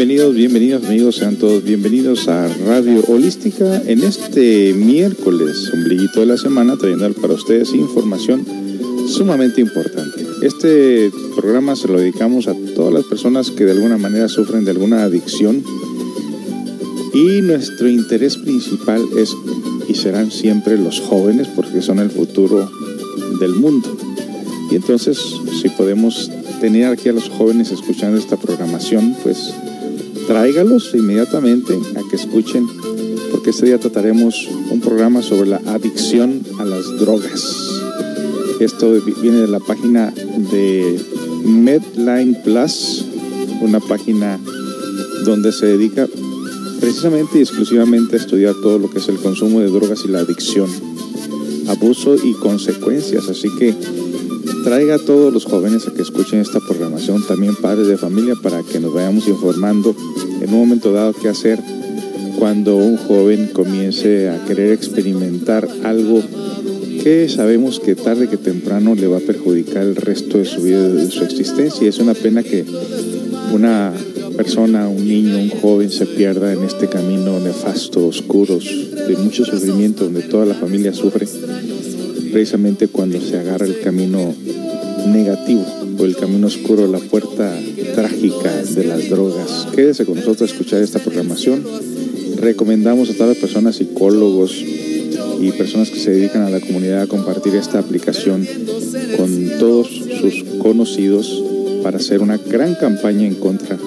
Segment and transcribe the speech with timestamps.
[0.00, 6.38] Bienvenidos, bienvenidos amigos, sean todos bienvenidos a Radio Holística en este miércoles, ombliguito de la
[6.38, 8.46] semana, trayendo para ustedes información
[9.06, 10.24] sumamente importante.
[10.40, 14.70] Este programa se lo dedicamos a todas las personas que de alguna manera sufren de
[14.70, 15.62] alguna adicción
[17.12, 19.36] y nuestro interés principal es
[19.86, 22.70] y serán siempre los jóvenes porque son el futuro
[23.38, 23.94] del mundo.
[24.70, 25.18] Y entonces,
[25.60, 26.30] si podemos
[26.62, 29.52] tener aquí a los jóvenes escuchando esta programación, pues
[30.30, 32.64] tráigalos inmediatamente a que escuchen,
[33.32, 37.42] porque este día trataremos un programa sobre la adicción a las drogas.
[38.60, 40.14] Esto viene de la página
[40.52, 41.00] de
[41.44, 43.06] Medline Plus,
[43.60, 44.38] una página
[45.24, 46.06] donde se dedica
[46.78, 50.20] precisamente y exclusivamente a estudiar todo lo que es el consumo de drogas y la
[50.20, 50.70] adicción,
[51.66, 53.28] abuso y consecuencias.
[53.28, 53.74] Así que
[54.64, 58.62] traiga a todos los jóvenes a que escuchen esta programación, también padres de familia, para
[58.62, 59.94] que nos vayamos informando
[60.40, 61.60] en un momento dado qué hacer
[62.38, 66.22] cuando un joven comience a querer experimentar algo
[67.02, 70.88] que sabemos que tarde que temprano le va a perjudicar el resto de su vida,
[70.88, 71.84] de su existencia.
[71.84, 72.64] Y es una pena que
[73.52, 73.92] una
[74.36, 80.04] persona, un niño, un joven se pierda en este camino nefasto, oscuro, de mucho sufrimiento,
[80.04, 81.26] donde toda la familia sufre,
[82.30, 84.34] precisamente cuando se agarra el camino
[85.06, 85.64] negativo
[85.98, 87.52] o el camino oscuro, la puerta
[87.94, 89.68] trágica de las drogas.
[89.74, 91.62] Quédese con nosotros a escuchar esta programación.
[92.36, 94.64] Recomendamos a todas las personas, psicólogos
[95.40, 98.46] y personas que se dedican a la comunidad a compartir esta aplicación
[99.16, 101.42] con todos sus conocidos
[101.82, 103.78] para hacer una gran campaña en contra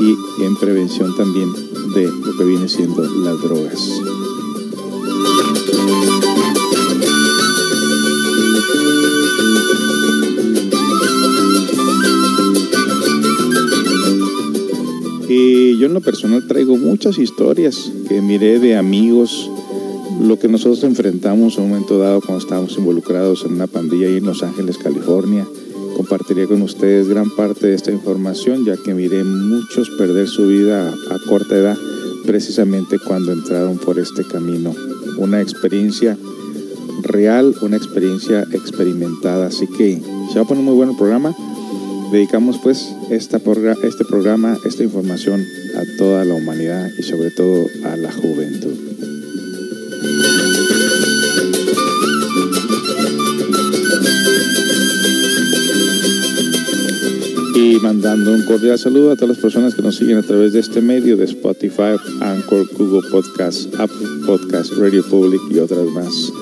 [0.00, 1.52] y en prevención también
[1.94, 3.80] de lo que viene siendo las drogas.
[15.78, 19.48] Yo en lo personal traigo muchas historias que miré de amigos,
[20.20, 24.16] lo que nosotros enfrentamos en un momento dado cuando estábamos involucrados en una pandilla ahí
[24.16, 25.46] en Los Ángeles, California.
[25.96, 30.88] Compartiré con ustedes gran parte de esta información, ya que miré muchos perder su vida
[30.88, 31.78] a, corta edad,
[32.26, 34.74] precisamente cuando entraron por este camino.
[35.18, 36.18] Una experiencia
[37.02, 39.46] real, una experiencia experimentada.
[39.46, 40.02] Así que
[40.32, 41.34] se va a poner muy bueno el programa
[42.10, 43.38] dedicamos pues esta
[43.82, 45.44] este programa, esta información
[45.76, 48.74] a toda la humanidad y sobre todo a la juventud.
[57.54, 60.60] Y mandando un cordial saludo a todas las personas que nos siguen a través de
[60.60, 66.32] este medio de Spotify, Anchor, Google Podcast, Apple Podcast, Radio Public y otras más.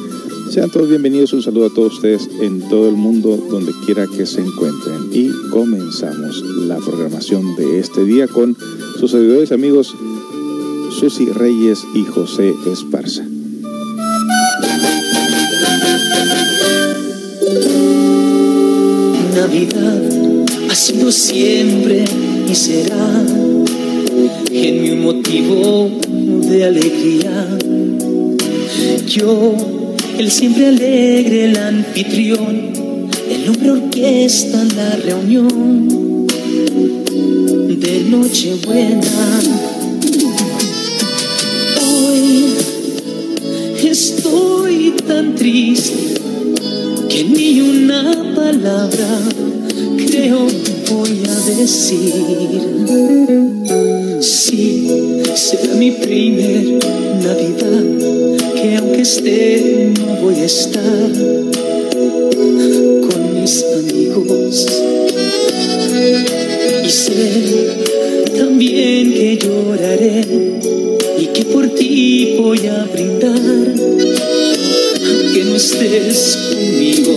[0.51, 4.25] Sean todos bienvenidos, un saludo a todos ustedes en todo el mundo, donde quiera que
[4.27, 5.11] se encuentren.
[5.13, 8.57] Y comenzamos la programación de este día con
[8.99, 9.95] sus seguidores amigos
[10.99, 13.25] Susi Reyes y José Esparza.
[19.35, 20.03] Navidad
[20.71, 22.05] ha sido siempre
[22.49, 23.25] y será
[24.51, 25.91] en mi motivo
[26.49, 27.59] de alegría.
[29.07, 29.55] Yo,
[30.19, 32.73] el siempre alegre, el anfitrión,
[33.31, 36.27] el hombre orquesta la reunión
[37.69, 39.41] de Nochebuena.
[41.83, 42.55] Hoy
[43.85, 46.15] estoy tan triste
[47.09, 49.21] que ni una palabra
[50.07, 50.47] creo
[50.91, 52.13] voy a decir.
[54.21, 54.89] Sí,
[55.35, 56.79] será mi primer
[57.23, 61.11] Navidad, que aunque esté no voy a estar
[63.07, 64.67] con mis amigos.
[66.85, 67.13] Y sé
[68.37, 70.25] también que lloraré
[71.19, 73.75] y que por ti voy a brindar,
[75.07, 77.15] aunque no estés conmigo.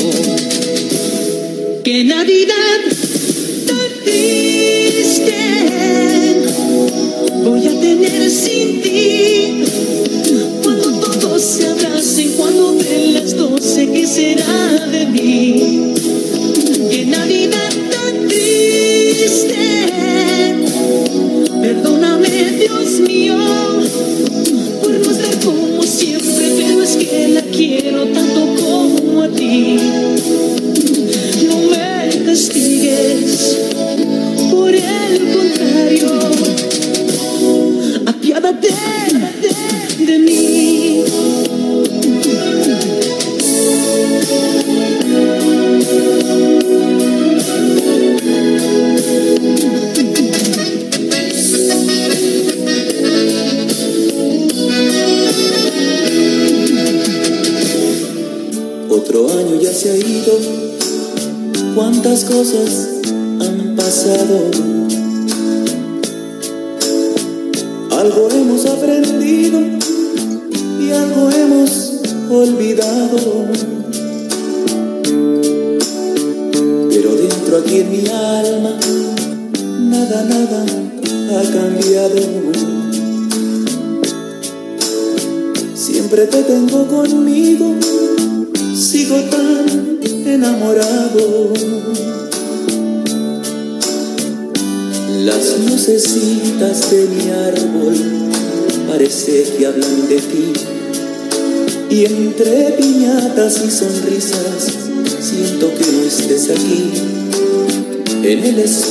[1.84, 2.99] Que Navidad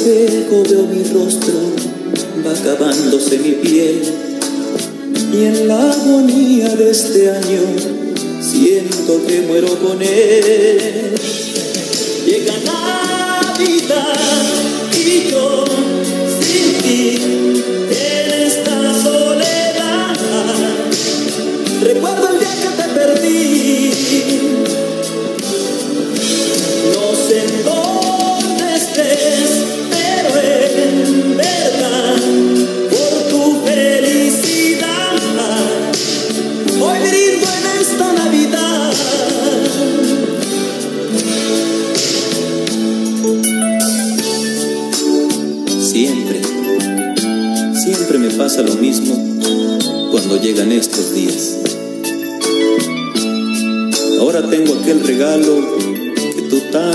[0.08, 1.52] espejo veo mi rostro,
[2.44, 4.00] va acabándose mi piel.
[5.32, 7.60] Y en la agonía de este año
[8.40, 10.37] siento que muero con él.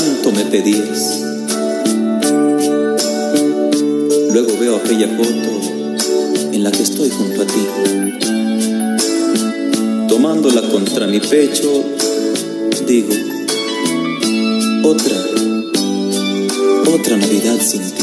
[0.03, 1.21] Tanto me pedías.
[4.33, 7.65] Luego veo aquella foto en la que estoy junto a ti
[10.09, 11.85] tomándola contra mi pecho,
[12.85, 13.13] digo,
[14.83, 15.15] otra,
[16.93, 18.02] otra Navidad sin ti.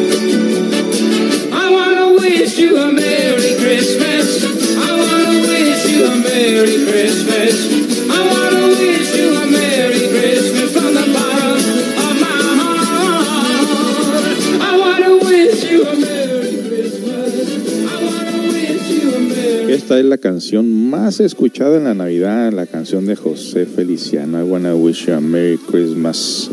[6.53, 7.69] Merry Christmas.
[19.69, 24.37] Esta es la canción más escuchada en la Navidad, la canción de José Feliciano.
[24.37, 26.49] I wanna wish you a Merry Christmas.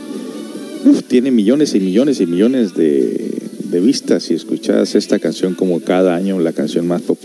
[0.84, 3.32] Uf, tiene millones y millones y millones de,
[3.64, 7.17] de vistas y escuchadas esta canción como cada año, la canción más popular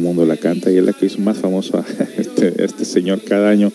[0.00, 1.84] mundo la canta y es la que hizo más famoso
[2.18, 3.72] este, este señor cada año.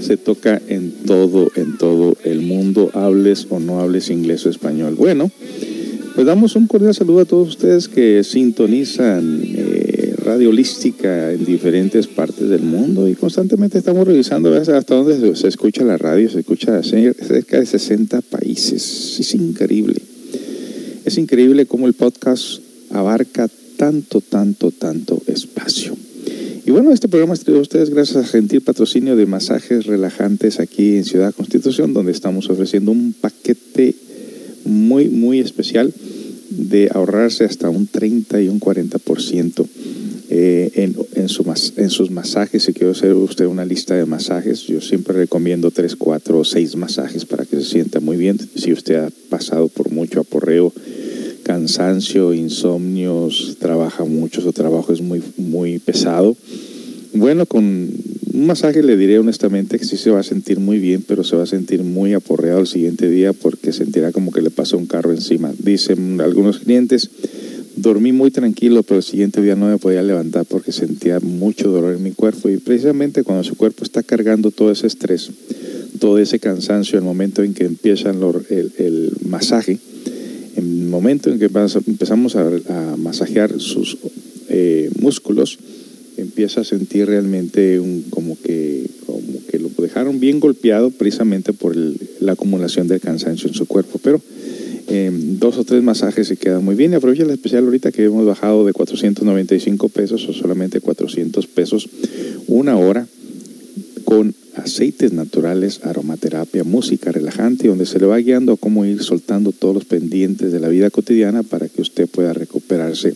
[0.00, 4.94] Se toca en todo, en todo el mundo, hables o no hables inglés o español.
[4.94, 5.30] Bueno,
[6.14, 12.06] pues damos un cordial saludo a todos ustedes que sintonizan eh, Radio Holística en diferentes
[12.06, 16.82] partes del mundo y constantemente estamos revisando hasta dónde se escucha la radio, se escucha
[16.82, 19.18] cerca de 60 países.
[19.18, 20.00] Es increíble.
[21.04, 25.19] Es increíble cómo el podcast abarca tanto, tanto, tanto
[26.66, 30.96] Y bueno, este programa es a ustedes gracias a gentil patrocinio de masajes relajantes aquí
[30.96, 33.94] en Ciudad Constitución, donde estamos ofreciendo un paquete
[34.64, 35.92] muy, muy especial
[36.50, 39.66] de ahorrarse hasta un 30 y un 40%
[40.28, 41.28] eh, en, en,
[41.76, 42.64] en sus masajes.
[42.64, 46.76] Si quiere hacer usted una lista de masajes, yo siempre recomiendo 3, 4 o 6
[46.76, 48.38] masajes para que se sienta muy bien.
[48.54, 50.72] Si usted ha pasado por mucho aporreo,
[51.60, 56.34] cansancio, insomnios, trabaja mucho, su trabajo es muy, muy pesado.
[57.12, 61.04] Bueno, con un masaje le diré honestamente que sí se va a sentir muy bien,
[61.06, 64.50] pero se va a sentir muy aporreado el siguiente día porque sentirá como que le
[64.50, 65.52] pasó un carro encima.
[65.58, 67.10] Dicen algunos clientes,
[67.76, 71.94] dormí muy tranquilo, pero el siguiente día no me podía levantar porque sentía mucho dolor
[71.94, 75.30] en mi cuerpo y precisamente cuando su cuerpo está cargando todo ese estrés,
[75.98, 79.78] todo ese cansancio, el momento en que empieza el, el, masaje,
[81.00, 81.48] momento en que
[81.86, 83.96] empezamos a, masajear sus
[84.50, 85.58] eh, músculos,
[86.18, 91.74] empieza a sentir realmente un, como, que, como que lo dejaron bien golpeado precisamente por
[91.74, 93.98] el, la acumulación del cansancio en su cuerpo.
[94.02, 94.20] Pero
[94.88, 96.92] eh, dos o tres masajes se quedan muy bien.
[96.92, 101.88] Y aprovecha la especial ahorita que hemos bajado de 495 pesos o solamente 400 pesos
[102.46, 103.06] una hora
[104.04, 109.52] con aceites naturales, aromaterapia, música relajante, donde se le va guiando a cómo ir soltando
[109.52, 113.14] todos los pendientes de la vida cotidiana para que usted pueda recuperarse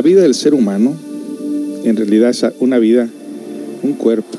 [0.00, 0.94] La vida del ser humano
[1.84, 3.06] en realidad es una vida,
[3.82, 4.38] un cuerpo,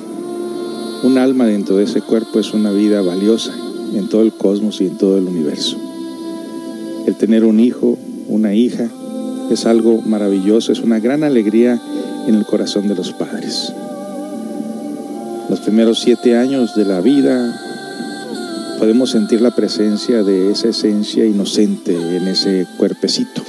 [1.04, 3.54] un alma dentro de ese cuerpo es una vida valiosa
[3.94, 5.78] en todo el cosmos y en todo el universo.
[7.06, 8.90] El tener un hijo, una hija,
[9.52, 11.80] es algo maravilloso, es una gran alegría
[12.28, 13.72] en el corazón de los padres.
[15.48, 17.56] Los primeros siete años de la vida
[18.80, 23.44] podemos sentir la presencia de esa esencia inocente en ese cuerpecito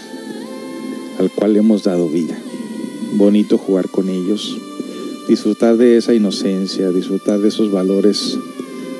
[1.22, 2.36] al cual hemos dado vida.
[3.14, 4.56] Bonito jugar con ellos,
[5.28, 8.38] disfrutar de esa inocencia, disfrutar de esos valores,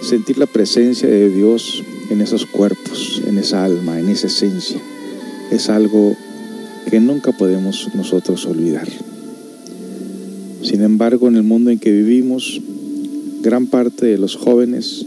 [0.03, 4.81] sentir la presencia de Dios en esos cuerpos, en esa alma, en esa esencia.
[5.51, 6.17] Es algo
[6.89, 8.89] que nunca podemos nosotros olvidar.
[10.63, 12.61] Sin embargo, en el mundo en que vivimos,
[13.43, 15.05] gran parte de los jóvenes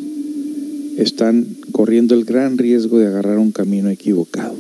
[0.98, 4.56] están corriendo el gran riesgo de agarrar un camino equivocado.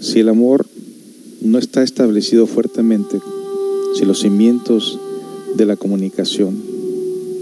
[0.00, 0.64] Si el amor
[1.42, 3.20] no está establecido fuertemente,
[3.94, 4.98] si los cimientos
[5.56, 6.56] de la comunicación,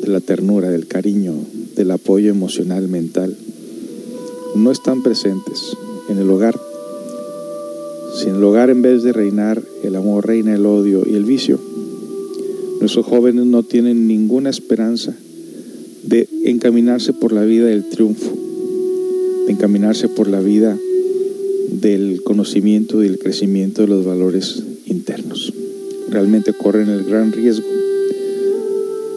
[0.02, 1.34] de la ternura, del cariño,
[1.76, 3.36] del apoyo emocional, mental,
[4.56, 5.76] no están presentes
[6.08, 6.58] en el hogar,
[8.16, 11.24] si en el hogar en vez de reinar el amor reina el odio y el
[11.24, 11.60] vicio,
[12.80, 15.14] nuestros jóvenes no tienen ninguna esperanza
[16.02, 18.32] de encaminarse por la vida del triunfo,
[19.46, 20.76] de encaminarse por la vida
[21.70, 25.52] del conocimiento y el crecimiento de los valores internos.
[26.10, 27.68] Realmente corren el gran riesgo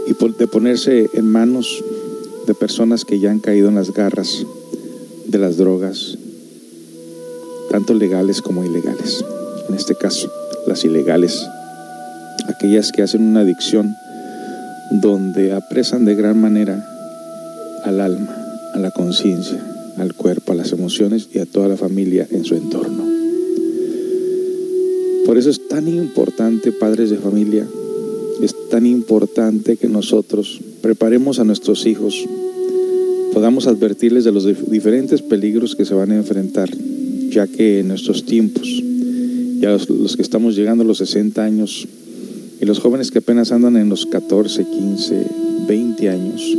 [0.08, 1.84] y de ponerse en manos
[2.48, 4.46] de personas que ya han caído en las garras
[5.26, 6.18] de las drogas,
[7.70, 9.24] tanto legales como ilegales.
[9.70, 10.30] en este caso,
[10.68, 11.48] las ilegales,
[12.48, 13.96] aquellas que hacen una adicción
[15.02, 16.86] donde apresan de gran manera
[17.86, 18.36] al alma,
[18.74, 19.64] a la conciencia,
[19.98, 23.04] al cuerpo, a las emociones y a toda la familia en su entorno.
[25.26, 27.68] Por eso es tan importante, padres de familia,
[28.42, 32.26] es tan importante que nosotros preparemos a nuestros hijos,
[33.34, 36.70] podamos advertirles de los diferentes peligros que se van a enfrentar,
[37.30, 38.84] ya que en nuestros tiempos,
[39.60, 41.88] ya los, los que estamos llegando a los 60 años
[42.60, 45.26] y los jóvenes que apenas andan en los 14, 15,
[45.68, 46.58] 20 años,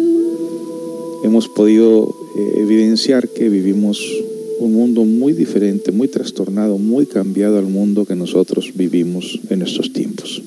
[1.22, 4.00] hemos podido eh, evidenciar que vivimos
[4.58, 9.92] un mundo muy diferente, muy trastornado, muy cambiado al mundo que nosotros vivimos en estos
[9.92, 10.42] tiempos.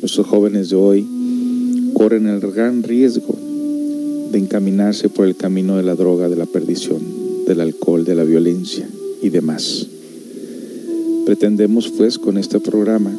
[0.00, 1.06] Nuestros jóvenes de hoy
[1.94, 3.36] corren el gran riesgo
[4.32, 7.00] de encaminarse por el camino de la droga, de la perdición,
[7.46, 8.88] del alcohol, de la violencia
[9.22, 9.86] y demás.
[11.26, 13.12] Pretendemos pues con este programa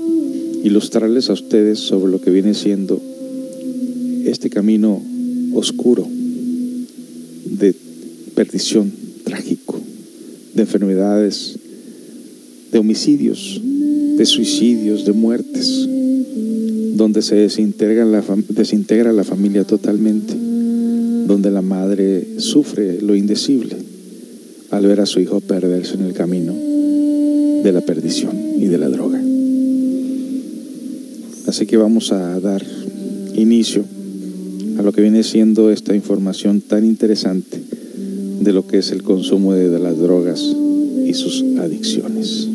[0.63, 2.99] ilustrarles a ustedes sobre lo que viene siendo
[4.25, 5.01] este camino
[5.53, 6.07] oscuro
[8.41, 8.91] perdición
[9.23, 9.79] trágico,
[10.55, 11.59] de enfermedades,
[12.71, 13.61] de homicidios,
[14.17, 15.87] de suicidios, de muertes,
[16.95, 20.33] donde se desintegra la, desintegra la familia totalmente,
[21.27, 23.75] donde la madre sufre lo indecible
[24.71, 26.55] al ver a su hijo perderse en el camino
[27.63, 29.21] de la perdición y de la droga.
[31.45, 32.65] Así que vamos a dar
[33.35, 33.85] inicio
[34.79, 37.80] a lo que viene siendo esta información tan interesante
[38.41, 40.41] de lo que es el consumo de, las drogas
[41.05, 42.47] y sus adicciones.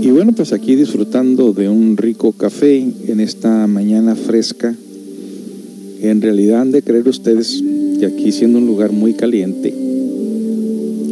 [0.00, 4.74] Y bueno, pues aquí disfrutando de un rico café en esta mañana fresca.
[6.00, 7.62] En realidad han de creer ustedes
[7.98, 9.74] que aquí siendo un lugar muy caliente,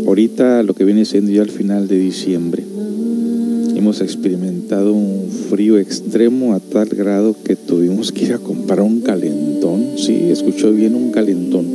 [0.06, 2.62] ahorita lo que viene siendo ya al final de diciembre,
[3.76, 9.00] hemos experimentado un frío extremo a tal grado que tuvimos que ir a comprar un
[9.00, 9.84] calentón.
[9.96, 11.66] Sí, escuchó bien un calentón.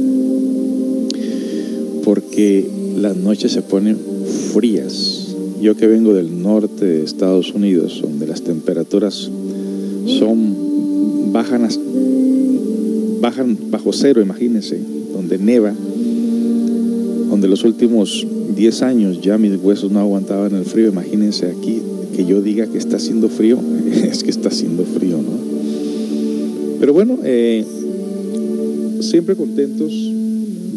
[2.03, 3.97] Porque las noches se ponen
[4.53, 5.35] frías.
[5.61, 9.29] Yo que vengo del norte de Estados Unidos, donde las temperaturas
[10.05, 11.67] son bajan,
[13.21, 14.79] bajan bajo cero, imagínense,
[15.13, 15.73] donde neva,
[17.39, 21.82] donde los últimos 10 años ya mis huesos no aguantaban el frío, imagínense aquí
[22.13, 23.58] que yo diga que está haciendo frío,
[24.12, 25.39] es que está haciendo frío, ¿no?
[26.82, 27.63] Pero bueno, eh,
[28.99, 29.93] siempre contentos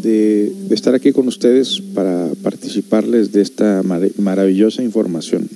[0.05, 5.49] de, estar aquí con ustedes para participarles de esta mar maravillosa información.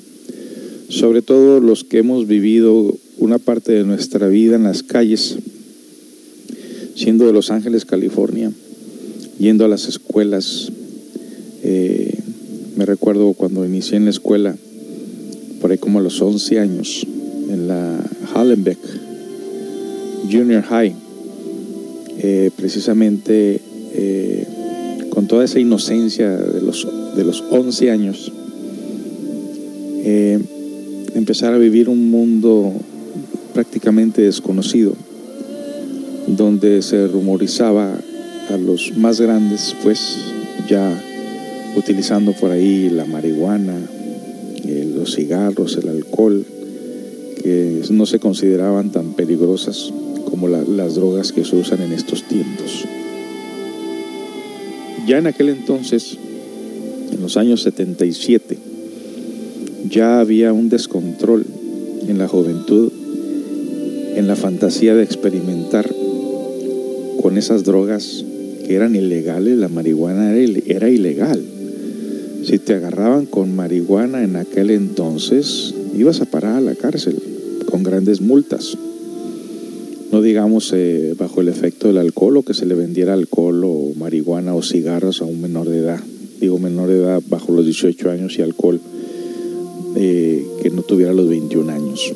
[0.88, 5.36] Sobre todo los que hemos vivido una parte de nuestra vida en las calles,
[6.96, 8.50] siendo de Los Ángeles, California,
[9.38, 10.72] yendo a las escuelas.
[11.62, 12.18] Eh,
[12.76, 14.54] me recuerdo cuando inicié en la escuela,
[15.60, 17.06] por ahí como a los 11 años,
[17.50, 17.98] en la
[18.34, 18.78] Hallenbeck
[20.30, 20.94] Junior High,
[22.18, 23.60] eh, precisamente
[23.94, 24.46] eh,
[25.10, 28.32] con toda esa inocencia de los, de los 11 años,
[31.14, 32.72] empezar a vivir un mundo
[33.52, 34.94] prácticamente desconocido,
[36.28, 37.98] donde se rumorizaba
[38.50, 40.18] a los más grandes, pues
[40.68, 41.02] ya
[41.76, 43.78] utilizando por ahí la marihuana,
[44.64, 46.44] eh, los cigarros, el alcohol,
[47.42, 49.92] que no se consideraban tan peligrosas
[50.28, 52.84] como la, las drogas que se usan en estos tiempos.
[55.06, 56.18] Ya en aquel entonces,
[57.12, 58.58] en los años 77,
[59.88, 61.46] ya había un descontrol
[62.08, 62.90] en la juventud,
[64.16, 65.88] en la fantasía de experimentar
[67.22, 68.24] con esas drogas
[68.66, 71.45] que eran ilegales, la marihuana era ilegal.
[72.46, 77.20] Si te agarraban con marihuana en aquel entonces, ibas a parar a la cárcel
[77.68, 78.78] con grandes multas.
[80.12, 83.92] No digamos eh, bajo el efecto del alcohol o que se le vendiera alcohol o
[83.96, 85.98] marihuana o cigarros a un menor de edad.
[86.40, 88.80] Digo menor de edad bajo los 18 años y alcohol
[89.96, 92.12] eh, que no tuviera los 21 años.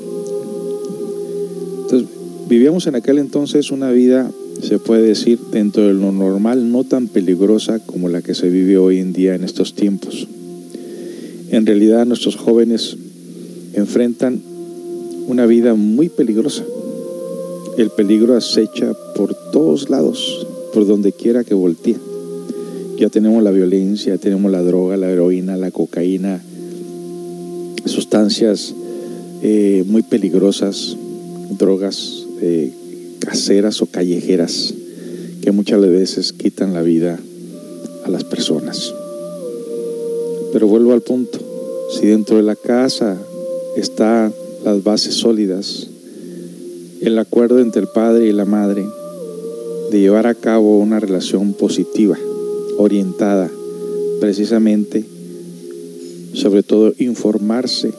[1.82, 2.08] Entonces,
[2.50, 4.28] vivíamos en aquel entonces una vida,
[4.60, 8.76] se puede decir, dentro de lo normal, no tan peligrosa como la que se vive
[8.76, 10.26] hoy en día en estos tiempos.
[11.50, 12.96] En realidad nuestros jóvenes
[13.74, 14.42] enfrentan
[15.28, 16.64] una vida muy peligrosa.
[17.78, 21.96] El peligro acecha por todos lados, por donde quiera que voltee.
[22.98, 26.42] Ya tenemos la violencia, tenemos la droga, la heroína, la cocaína,
[27.84, 28.74] sustancias
[29.40, 30.96] eh, muy peligrosas,
[31.56, 32.19] drogas
[33.20, 34.74] caseras o callejeras
[35.42, 37.18] que muchas veces quitan la vida
[38.04, 38.92] a las personas.
[40.52, 41.38] Pero vuelvo al punto,
[41.90, 43.16] si dentro de la casa
[43.76, 44.32] están
[44.64, 45.86] las bases sólidas,
[47.00, 48.84] el acuerdo entre el padre y la madre
[49.90, 52.18] de llevar a cabo una relación positiva,
[52.78, 53.50] orientada
[54.20, 55.04] precisamente,
[56.34, 57.90] sobre todo informarse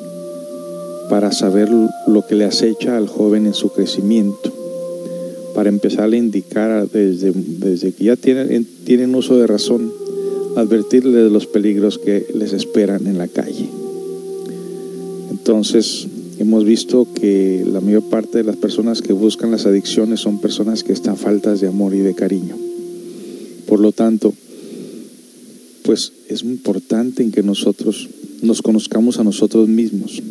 [1.12, 4.50] para saber lo que le acecha al joven en su crecimiento,
[5.54, 9.92] para empezar a indicar desde, que ya tienen, tienen uso de razón,
[10.56, 13.68] advertirle de los peligros que les esperan en la calle.
[15.32, 16.08] Entonces,
[16.40, 20.86] hemos visto que la mayor parte de las personas que buscan las adicciones son personas
[20.86, 22.56] que están faltas de amor y de cariño.
[23.68, 24.34] Por lo tanto,
[25.84, 28.08] pues es importante que nosotros
[28.42, 30.24] nos conozcamos a nosotros mismos,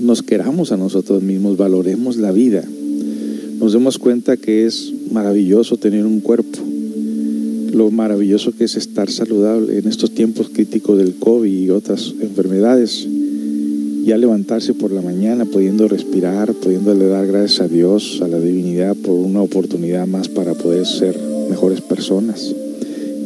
[0.00, 2.64] nos queramos a nosotros mismos, valoremos la vida,
[3.58, 6.58] nos demos cuenta que es maravilloso tener un cuerpo,
[7.72, 13.06] lo maravilloso que es estar saludable en estos tiempos críticos del COVID y otras enfermedades.
[14.04, 18.96] Ya levantarse por la mañana, pudiendo respirar, pudiéndole dar gracias a Dios, a la divinidad,
[18.96, 21.18] por una oportunidad más para poder ser
[21.50, 22.54] mejores personas.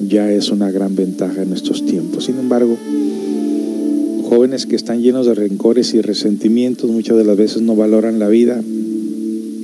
[0.09, 2.25] Ya es una gran ventaja en estos tiempos.
[2.25, 2.77] Sin embargo,
[4.35, 8.31] jóvenes que están llenos de rencores y resentimientos muchas de las veces no valoran la
[8.31, 8.63] vida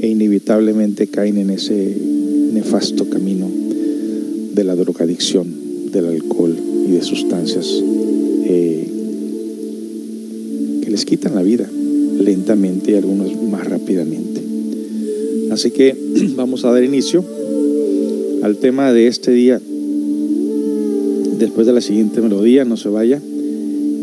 [0.03, 1.97] e inevitablemente caen en ese
[2.53, 3.49] nefasto camino
[4.53, 6.55] de la drogadicción, del alcohol
[6.87, 7.83] y de sustancias
[8.45, 8.91] eh,
[10.83, 11.67] que les quitan la vida
[12.21, 14.43] lentamente y algunos más rápidamente.
[15.51, 15.97] Así que
[16.37, 17.25] vamos a dar inicio
[18.43, 19.63] al tema de este día
[21.39, 23.23] después de la siguiente melodía, no se vaya.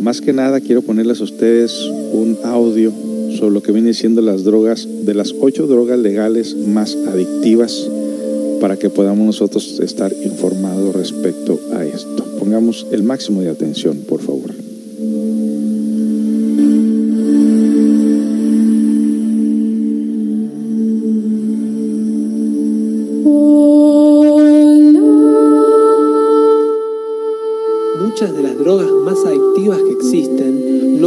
[0.06, 1.82] Más que nada quiero ponerles a ustedes
[2.14, 2.94] un audio
[3.40, 7.90] sobre lo que viene siendo las drogas, de las ocho drogas legales más adictivas,
[8.62, 12.24] para que podamos nosotros estar informados respecto a esto.
[12.38, 14.55] Pongamos el máximo de atención, por favor.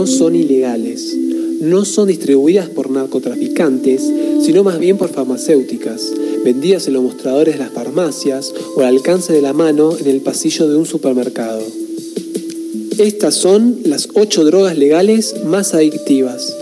[0.08, 1.16] Son ilegales,
[1.60, 4.02] no son distribuidas por narcotraficantes,
[4.42, 6.12] sino más bien por farmacéuticas,
[6.44, 10.20] vendidas en los mostradores de las farmacias o al alcance de la mano en el
[10.20, 11.62] pasillo de un supermercado.
[12.98, 16.52] Estas son las ocho drogas legales más adictivas.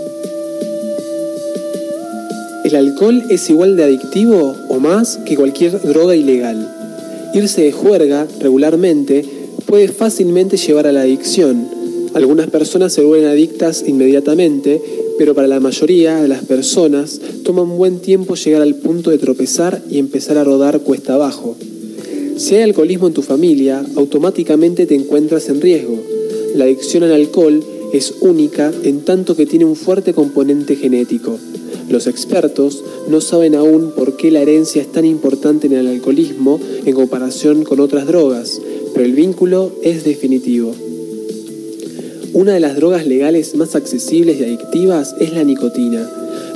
[2.65, 6.75] El alcohol es igual de adictivo o más que cualquier droga ilegal.
[7.33, 9.25] Irse de juerga regularmente
[9.67, 11.76] puede fácilmente llevar a la adicción.
[12.17, 14.81] Algunas personas se vuelven adictas inmediatamente,
[15.19, 19.19] pero para la mayoría de las personas toma un buen tiempo llegar al punto de
[19.19, 21.57] tropezar y empezar a rodar cuesta abajo.
[22.39, 25.99] Si hay alcoholismo en tu familia, automáticamente te encuentras en riesgo.
[26.55, 31.39] La adicción al alcohol es única en tanto que tiene un fuerte componente genético.
[31.91, 36.59] Los expertos no saben aún por qué la herencia es tan importante en el alcoholismo
[36.87, 38.59] en comparación con otras drogas,
[38.95, 40.73] pero el vínculo es definitivo.
[42.37, 46.07] Una de las drogas legales más accesibles y adictivas es la nicotina.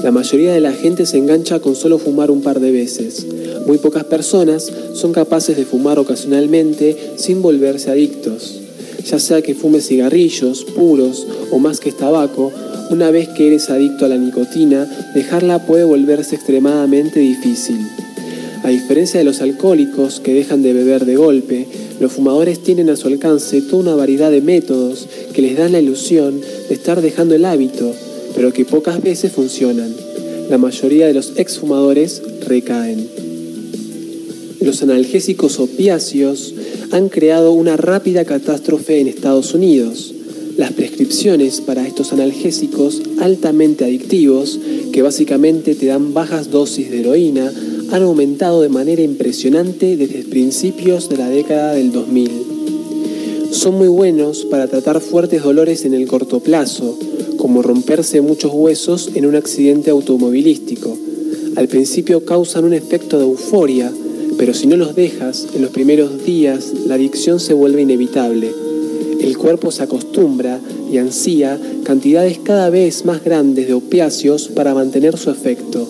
[0.02, 3.26] La mayoría de la gente se engancha con solo fumar un par de veces.
[3.66, 8.60] Muy pocas personas son capaces de fumar ocasionalmente sin volverse adictos.
[9.06, 12.52] Ya sea que fumes cigarrillos puros o más que tabaco,
[12.90, 17.78] una vez que eres adicto a la nicotina, dejarla puede volverse extremadamente difícil.
[18.64, 21.66] A diferencia de los alcohólicos que dejan de beber de golpe,
[22.00, 25.80] los fumadores tienen a su alcance toda una variedad de métodos que les dan la
[25.80, 27.92] ilusión de estar dejando el hábito,
[28.34, 29.94] pero que pocas veces funcionan.
[30.48, 33.06] La mayoría de los exfumadores recaen.
[34.60, 36.54] Los analgésicos opiáceos
[36.90, 40.14] han creado una rápida catástrofe en Estados Unidos.
[40.56, 44.58] Las prescripciones para estos analgésicos altamente adictivos,
[44.92, 47.52] que básicamente te dan bajas dosis de heroína,
[47.92, 52.30] han aumentado de manera impresionante desde principios de la década del 2000.
[53.50, 56.96] Son muy buenos para tratar fuertes dolores en el corto plazo,
[57.36, 60.96] como romperse muchos huesos en un accidente automovilístico.
[61.56, 63.90] Al principio causan un efecto de euforia,
[64.38, 68.52] pero si no los dejas, en los primeros días la adicción se vuelve inevitable.
[69.20, 70.60] El cuerpo se acostumbra
[70.92, 75.88] y ansía cantidades cada vez más grandes de opiáceos para mantener su efecto.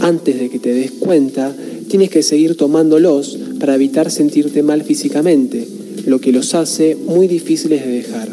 [0.00, 1.54] Antes de que te des cuenta,
[1.88, 5.66] tienes que seguir tomándolos para evitar sentirte mal físicamente,
[6.06, 8.28] lo que los hace muy difíciles de dejar.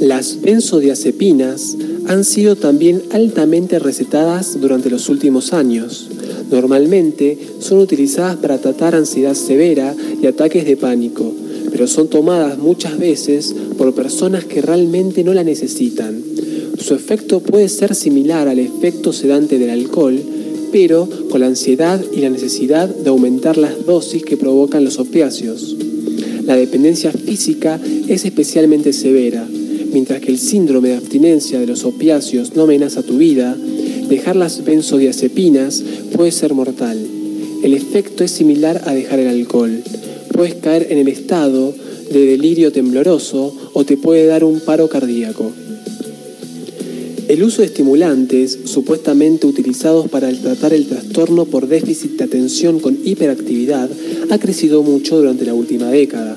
[0.00, 6.08] Las benzodiazepinas han sido también altamente recetadas durante los últimos años.
[6.50, 11.32] Normalmente son utilizadas para tratar ansiedad severa y ataques de pánico,
[11.70, 16.22] pero son tomadas muchas veces por personas que realmente no la necesitan.
[16.80, 20.18] Su efecto puede ser similar al efecto sedante del alcohol,
[20.72, 25.76] pero con la ansiedad y la necesidad de aumentar las dosis que provocan los opiáceos.
[26.46, 29.46] La dependencia física es especialmente severa,
[29.92, 33.54] mientras que el síndrome de abstinencia de los opiáceos no amenaza tu vida,
[34.08, 35.84] dejar las benzodiazepinas
[36.16, 36.98] puede ser mortal.
[37.62, 39.82] El efecto es similar a dejar el alcohol.
[40.32, 41.74] Puedes caer en el estado
[42.10, 45.52] de delirio tembloroso o te puede dar un paro cardíaco.
[47.30, 52.98] El uso de estimulantes, supuestamente utilizados para tratar el trastorno por déficit de atención con
[53.04, 53.88] hiperactividad,
[54.30, 56.36] ha crecido mucho durante la última década.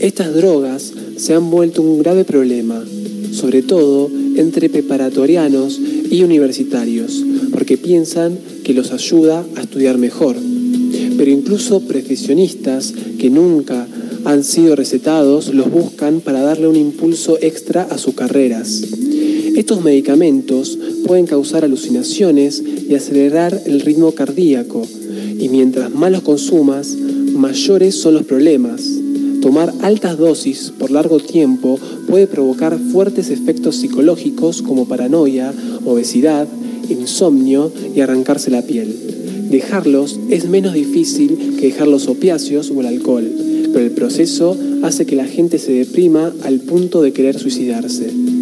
[0.00, 2.82] Estas drogas se han vuelto un grave problema,
[3.32, 5.78] sobre todo entre preparatorianos
[6.10, 10.36] y universitarios, porque piensan que los ayuda a estudiar mejor.
[11.18, 13.86] Pero incluso profesionistas que nunca
[14.24, 18.80] han sido recetados los buscan para darle un impulso extra a sus carreras.
[19.56, 24.82] Estos medicamentos pueden causar alucinaciones y acelerar el ritmo cardíaco,
[25.38, 26.96] y mientras más los consumas,
[27.34, 28.82] mayores son los problemas.
[29.40, 36.48] Tomar altas dosis por largo tiempo puede provocar fuertes efectos psicológicos como paranoia, obesidad,
[36.88, 38.92] insomnio y arrancarse la piel.
[39.50, 43.30] Dejarlos es menos difícil que dejar los opiáceos o el alcohol,
[43.72, 48.33] pero el proceso hace que la gente se deprima al punto de querer suicidarse.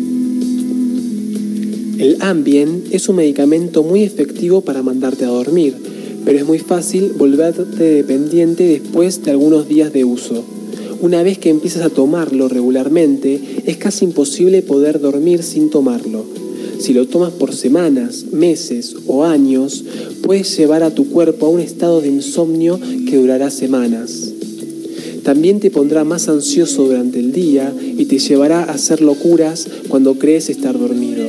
[2.03, 5.77] El Ambien es un medicamento muy efectivo para mandarte a dormir,
[6.25, 10.43] pero es muy fácil volverte dependiente después de algunos días de uso.
[11.01, 16.25] Una vez que empiezas a tomarlo regularmente, es casi imposible poder dormir sin tomarlo.
[16.81, 19.85] Si lo tomas por semanas, meses o años,
[20.25, 24.33] puedes llevar a tu cuerpo a un estado de insomnio que durará semanas.
[25.23, 30.19] También te pondrá más ansioso durante el día y te llevará a hacer locuras cuando
[30.19, 31.22] crees estar dormido.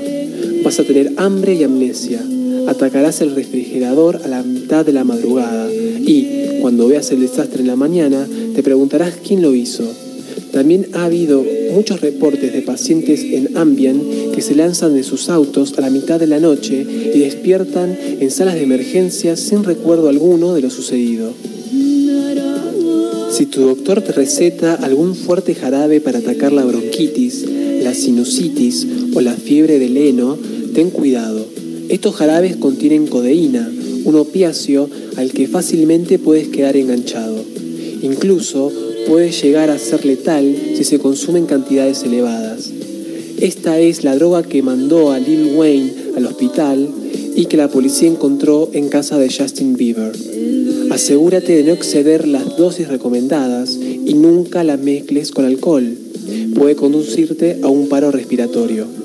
[0.63, 2.23] Vas a tener hambre y amnesia.
[2.67, 7.67] Atacarás el refrigerador a la mitad de la madrugada y, cuando veas el desastre en
[7.67, 9.83] la mañana, te preguntarás quién lo hizo.
[10.53, 15.73] También ha habido muchos reportes de pacientes en Ambien que se lanzan de sus autos
[15.77, 20.53] a la mitad de la noche y despiertan en salas de emergencia sin recuerdo alguno
[20.53, 21.33] de lo sucedido.
[23.31, 27.45] Si tu doctor te receta algún fuerte jarabe para atacar la bronquitis,
[27.81, 30.37] la sinusitis o la fiebre del heno,
[30.73, 31.45] ten cuidado.
[31.89, 33.71] Estos jarabes contienen codeína,
[34.05, 37.35] un opiáceo al que fácilmente puedes quedar enganchado.
[38.01, 38.71] Incluso
[39.07, 42.71] puede llegar a ser letal si se consume en cantidades elevadas.
[43.39, 46.89] Esta es la droga que mandó a Lil Wayne al hospital
[47.35, 50.11] y que la policía encontró en casa de Justin Bieber.
[50.89, 55.97] Asegúrate de no exceder las dosis recomendadas y nunca la mezcles con alcohol.
[56.55, 59.02] Puede conducirte a un paro respiratorio.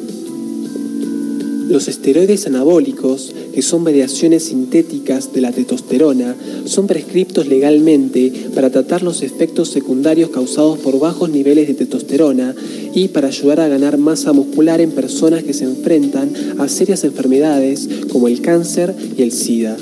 [1.69, 9.03] Los esteroides anabólicos, que son variaciones sintéticas de la testosterona, son prescriptos legalmente para tratar
[9.03, 12.55] los efectos secundarios causados por bajos niveles de testosterona
[12.95, 17.87] y para ayudar a ganar masa muscular en personas que se enfrentan a serias enfermedades
[18.11, 19.77] como el cáncer y el SIDA.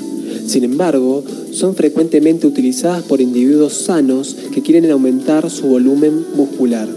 [0.45, 6.89] Sin embargo, son frecuentemente utilizadas por individuos sanos que quieren aumentar su volumen muscular.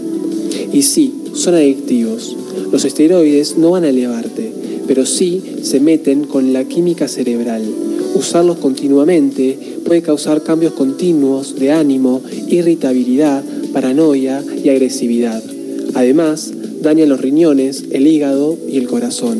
[0.73, 2.35] Y sí, son adictivos.
[2.73, 4.51] Los esteroides no van a elevarte,
[4.87, 7.63] pero sí se meten con la química cerebral.
[8.15, 15.41] Usarlos continuamente puede causar cambios continuos de ánimo, irritabilidad, paranoia y agresividad.
[15.93, 19.39] Además, daña los riñones, el hígado y el corazón.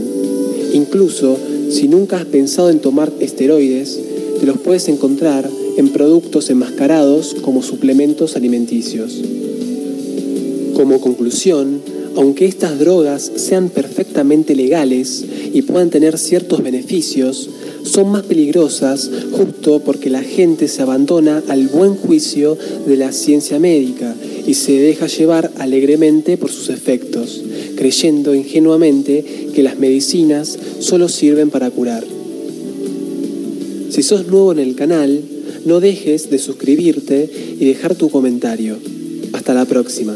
[0.74, 1.38] Incluso,
[1.70, 4.00] si nunca has pensado en tomar esteroides,
[4.40, 9.22] te los puedes encontrar en productos enmascarados como suplementos alimenticios.
[10.74, 11.82] Como conclusión,
[12.16, 17.50] aunque estas drogas sean perfectamente legales y puedan tener ciertos beneficios,
[17.84, 23.60] son más peligrosas justo porque la gente se abandona al buen juicio de la ciencia
[23.60, 27.42] médica y se deja llevar alegremente por sus efectos,
[27.76, 32.04] creyendo ingenuamente que las medicinas solo sirven para curar.
[33.90, 35.22] Si sos nuevo en el canal,
[35.66, 38.78] no dejes de suscribirte y dejar tu comentario.
[39.34, 40.16] Hasta la próxima.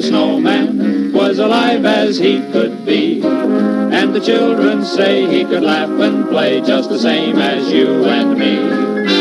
[0.00, 3.20] The snowman was alive as he could be.
[3.22, 8.38] And the children say he could laugh and play just the same as you and
[8.38, 9.19] me.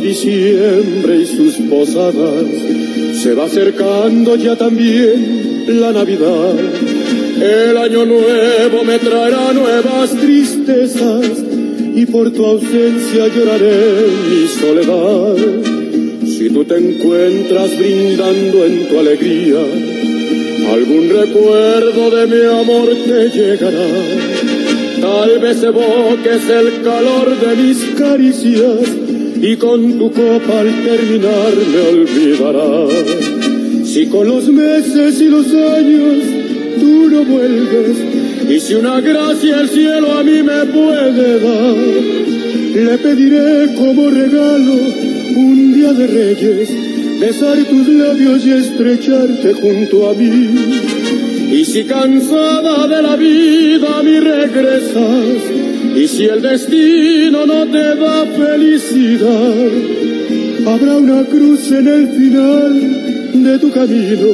[0.00, 2.46] Diciembre y sus posadas,
[3.22, 6.54] se va acercando ya también la Navidad.
[7.40, 11.26] El año nuevo me traerá nuevas tristezas
[11.94, 15.36] y por tu ausencia lloraré mi soledad.
[16.26, 19.60] Si tú te encuentras brindando en tu alegría,
[20.72, 23.88] algún recuerdo de mi amor te llegará.
[25.00, 29.03] Tal vez evoques el calor de mis caricias
[29.46, 32.92] y con tu copa al terminar me olvidarás.
[33.84, 36.24] Si con los meses y los años
[36.80, 37.96] tú no vuelves
[38.48, 41.76] y si una gracia el cielo a mí me puede dar,
[42.86, 44.76] le pediré como regalo
[45.36, 46.70] un día de reyes
[47.20, 50.48] besar tus labios y estrecharte junto a mí.
[51.52, 57.94] Y si cansada de la vida a mí regresas, y si el destino no te
[57.96, 59.68] da felicidad,
[60.66, 64.28] habrá una cruz en el final de tu camino,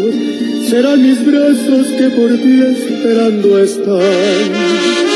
[0.69, 5.10] serán mis brazos que por ti esperando están.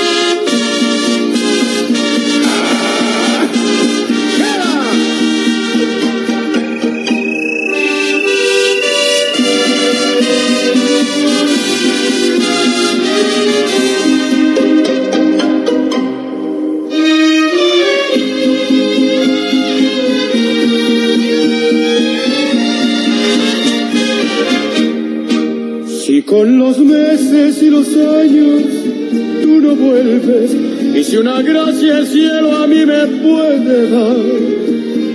[30.95, 34.17] Y si una gracia el cielo a mí me puede dar,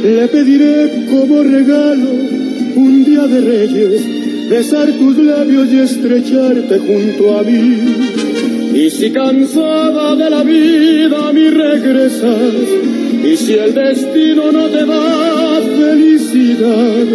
[0.03, 2.09] le pediré como regalo
[2.75, 7.77] un día de reyes, besar tus labios y estrecharte junto a mí.
[8.73, 12.53] Y si cansada de la vida a mí regresas,
[13.23, 17.07] y si el destino no te da felicidad,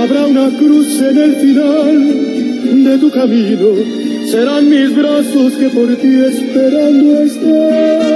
[0.00, 4.01] habrá una cruz en el final de tu camino,
[4.32, 8.11] serán mis brazos que por ti esperando están.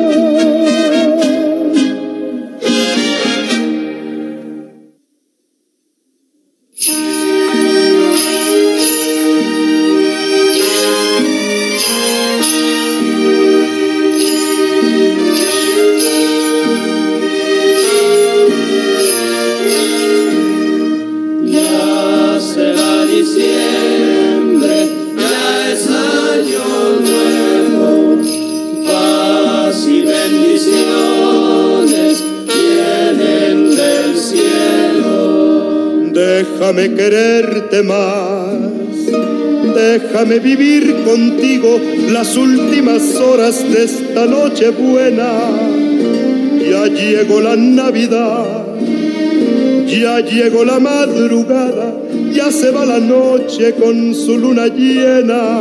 [36.66, 38.56] Déjame quererte más.
[39.76, 41.78] Déjame vivir contigo
[42.10, 45.30] las últimas horas de esta noche buena.
[46.68, 48.64] Ya llegó la Navidad,
[49.86, 51.94] ya llegó la madrugada,
[52.32, 55.60] ya se va la noche con su luna llena.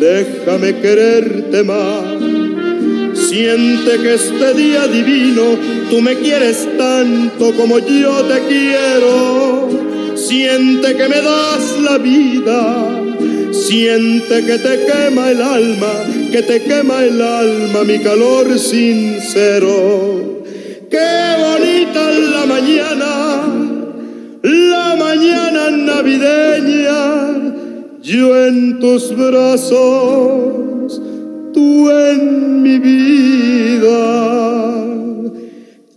[0.00, 2.02] Déjame quererte más.
[3.14, 5.42] Siente que este día divino
[5.88, 9.71] tú me quieres tanto como yo te quiero.
[10.32, 12.60] Siente que me das la vida.
[13.52, 15.92] Siente que te quema el alma,
[16.32, 20.42] que te quema el alma mi calor sincero.
[20.90, 23.42] Qué bonita la mañana,
[24.42, 27.02] la mañana navideña,
[28.00, 30.98] yo en tus brazos,
[31.52, 34.00] tú en mi vida.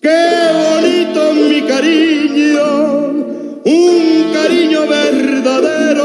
[0.01, 0.27] Qué
[0.61, 2.04] bonito mi cariño,
[4.45, 6.03] cariño verdadero,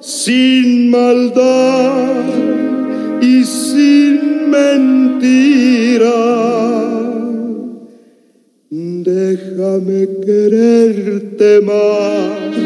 [0.00, 2.24] sin maldad
[3.20, 6.10] y sin mentira.
[8.70, 12.56] Déjame quererte más.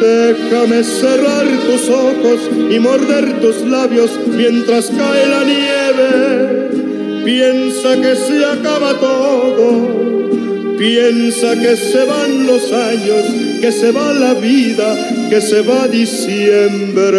[0.00, 7.24] Déjame cerrar tus ojos y morder tus labios mientras cae la nieve.
[7.24, 10.07] Piensa que se acaba todo.
[10.78, 13.24] Piensa que se van los años,
[13.60, 17.18] que se va la vida, que se va diciembre.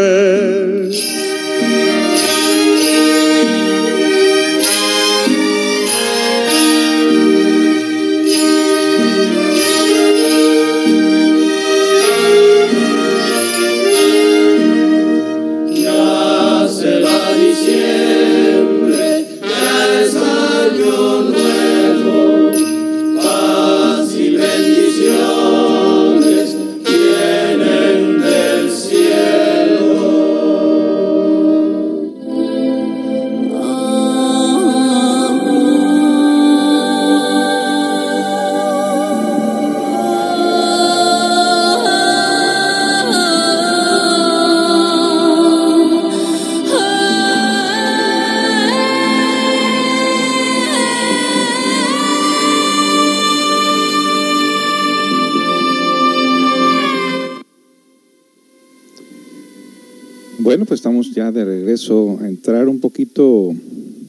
[61.14, 63.54] Ya de regreso a entrar un poquito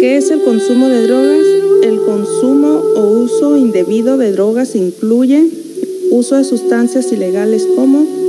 [0.00, 1.46] ¿Qué es el consumo de drogas?
[1.82, 5.48] El consumo o uso indebido de drogas incluye
[6.10, 8.23] uso de sustancias ilegales como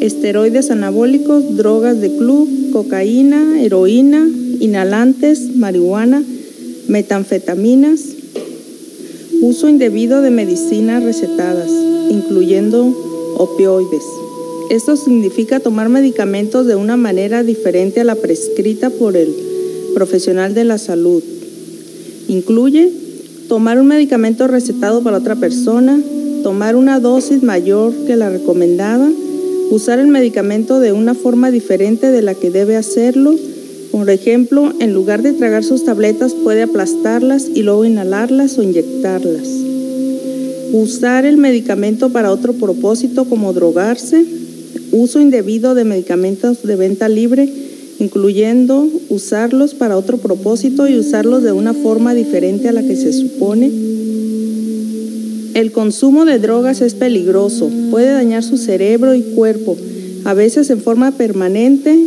[0.00, 4.28] esteroides anabólicos, drogas de club, cocaína, heroína,
[4.60, 6.22] inhalantes, marihuana,
[6.88, 8.00] metanfetaminas,
[9.42, 11.70] uso indebido de medicinas recetadas,
[12.10, 14.02] incluyendo opioides.
[14.70, 19.34] Esto significa tomar medicamentos de una manera diferente a la prescrita por el
[19.94, 21.22] profesional de la salud.
[22.28, 22.90] Incluye
[23.48, 25.98] tomar un medicamento recetado para otra persona,
[26.42, 29.10] tomar una dosis mayor que la recomendada,
[29.70, 33.34] usar el medicamento de una forma diferente de la que debe hacerlo.
[33.92, 39.48] Por ejemplo, en lugar de tragar sus tabletas puede aplastarlas y luego inhalarlas o inyectarlas.
[40.72, 44.24] Usar el medicamento para otro propósito como drogarse.
[44.92, 47.48] Uso indebido de medicamentos de venta libre,
[47.98, 53.12] incluyendo usarlos para otro propósito y usarlos de una forma diferente a la que se
[53.12, 53.70] supone
[55.58, 59.76] El consumo de drogas es peligroso, puede dañar su cerebro y cuerpo,
[60.24, 61.98] a veces en forma permanente,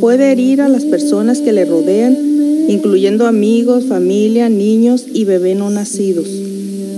[0.00, 2.16] puede herir a las personas que le rodean,
[2.66, 6.28] incluyendo amigos, familia, niños y bebés no nacidos.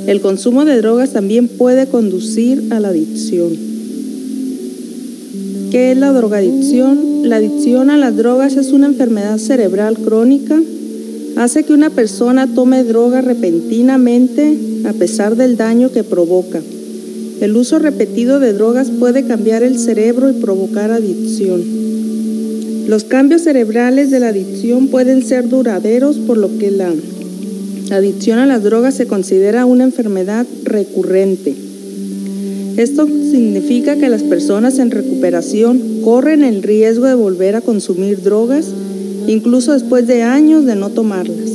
[0.06, 3.50] El consumo de drogas también puede conducir a la adicción.
[5.72, 7.28] ¿Qué es la drogadicción?
[7.28, 10.56] La adicción a las drogas es una enfermedad cerebral crónica.
[11.40, 16.60] Hace que una persona tome droga repentinamente a pesar del daño que provoca.
[17.40, 21.62] El uso repetido de drogas puede cambiar el cerebro y provocar adicción.
[22.88, 26.92] Los cambios cerebrales de la adicción pueden ser duraderos, por lo que la
[27.90, 31.54] adicción a las drogas se considera una enfermedad recurrente.
[32.76, 38.66] Esto significa que las personas en recuperación corren el riesgo de volver a consumir drogas,
[39.26, 41.50] incluso después de años de no tomarlas.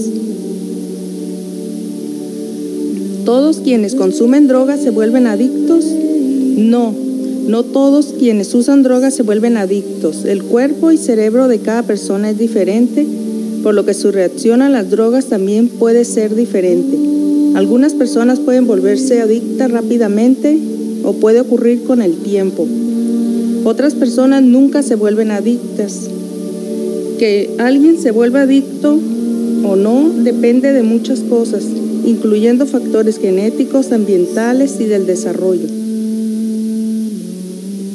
[3.26, 5.86] ¿Todos quienes consumen drogas se vuelven adictos?
[5.86, 6.94] No,
[7.48, 10.26] no todos quienes usan drogas se vuelven adictos.
[10.26, 13.06] El cuerpo y cerebro de cada persona es diferente,
[13.64, 16.98] por lo que su reacción a las drogas también puede ser diferente.
[17.56, 20.60] Algunas personas pueden volverse adictas rápidamente
[21.04, 22.68] o puede ocurrir con el tiempo.
[23.64, 26.10] Otras personas nunca se vuelven adictas.
[27.18, 29.00] Que alguien se vuelva adicto
[29.64, 31.64] o no depende de muchas cosas,
[32.06, 35.68] incluyendo factores genéticos, ambientales y del desarrollo.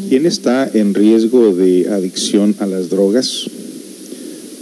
[0.08, 3.46] ¿Quién está en riesgo de adicción a las drogas?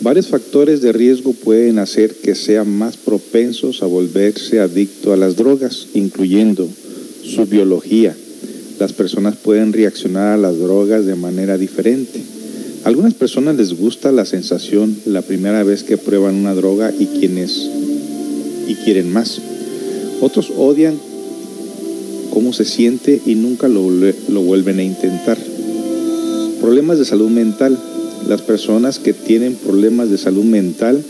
[0.00, 5.36] Varios factores de riesgo pueden hacer que sean más propensos a volverse adicto a las
[5.36, 6.68] drogas, incluyendo
[7.24, 8.14] su biología.
[8.78, 12.20] Las personas pueden reaccionar a las drogas de manera diferente.
[12.88, 17.68] Algunas personas les gusta la sensación la primera vez que prueban una droga y quienes
[18.66, 19.42] y quieren más.
[20.22, 20.94] Otros odian
[22.32, 25.36] cómo se siente y nunca lo, lo vuelven a intentar.
[26.62, 27.78] Problemas de salud mental.
[28.26, 31.04] Las personas que tienen problemas de salud mental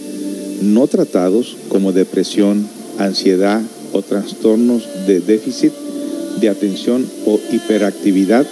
[0.61, 2.67] no tratados como depresión,
[2.99, 3.63] ansiedad
[3.93, 5.73] o trastornos de déficit
[6.41, 8.49] de atención o hiperactividad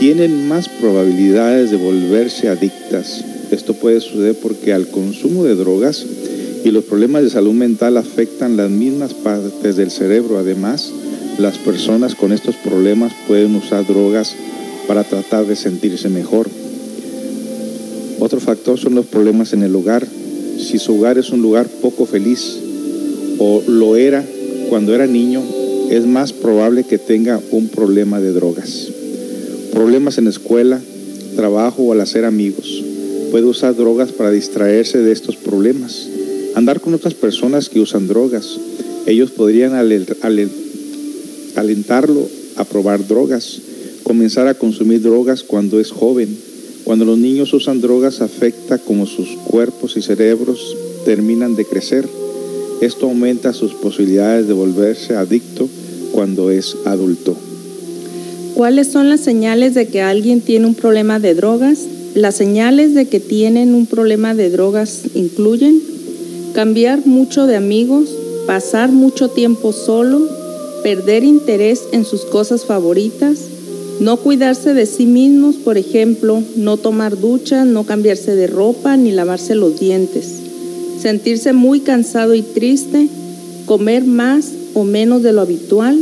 [0.00, 3.22] tienen más probabilidades de volverse adictas.
[3.50, 6.06] Esto puede suceder porque al consumo de drogas
[6.64, 10.38] y los problemas de salud mental afectan las mismas partes del cerebro.
[10.38, 10.90] Además,
[11.36, 14.34] las personas con estos problemas pueden usar drogas
[14.88, 16.48] para tratar de sentirse mejor.
[18.20, 20.06] Otro factor son los problemas en el hogar.
[20.58, 22.56] Si su hogar es un lugar poco feliz
[23.36, 24.24] o lo era
[24.70, 25.42] cuando era niño,
[25.90, 28.92] es más probable que tenga un problema de drogas.
[29.72, 30.80] Problemas en la escuela,
[31.36, 32.82] trabajo o al hacer amigos.
[33.30, 36.08] Puede usar drogas para distraerse de estos problemas.
[36.54, 38.58] Andar con otras personas que usan drogas.
[39.06, 39.74] Ellos podrían
[41.54, 43.60] alentarlo a probar drogas.
[44.02, 46.36] Comenzar a consumir drogas cuando es joven.
[46.84, 52.08] Cuando los niños usan drogas afecta como sus cuerpos y cerebros terminan de crecer.
[52.80, 55.68] Esto aumenta sus posibilidades de volverse adicto
[56.12, 57.36] cuando es adulto.
[58.60, 61.78] ¿Cuáles son las señales de que alguien tiene un problema de drogas?
[62.14, 65.80] Las señales de que tienen un problema de drogas incluyen
[66.52, 68.10] cambiar mucho de amigos,
[68.46, 70.20] pasar mucho tiempo solo,
[70.82, 73.38] perder interés en sus cosas favoritas,
[73.98, 79.10] no cuidarse de sí mismos, por ejemplo, no tomar ducha, no cambiarse de ropa ni
[79.10, 80.34] lavarse los dientes,
[81.00, 83.08] sentirse muy cansado y triste,
[83.64, 85.98] comer más o menos de lo habitual,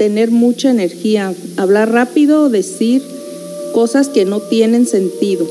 [0.00, 3.02] tener mucha energía, hablar rápido o decir
[3.74, 5.46] cosas que no tienen sentido,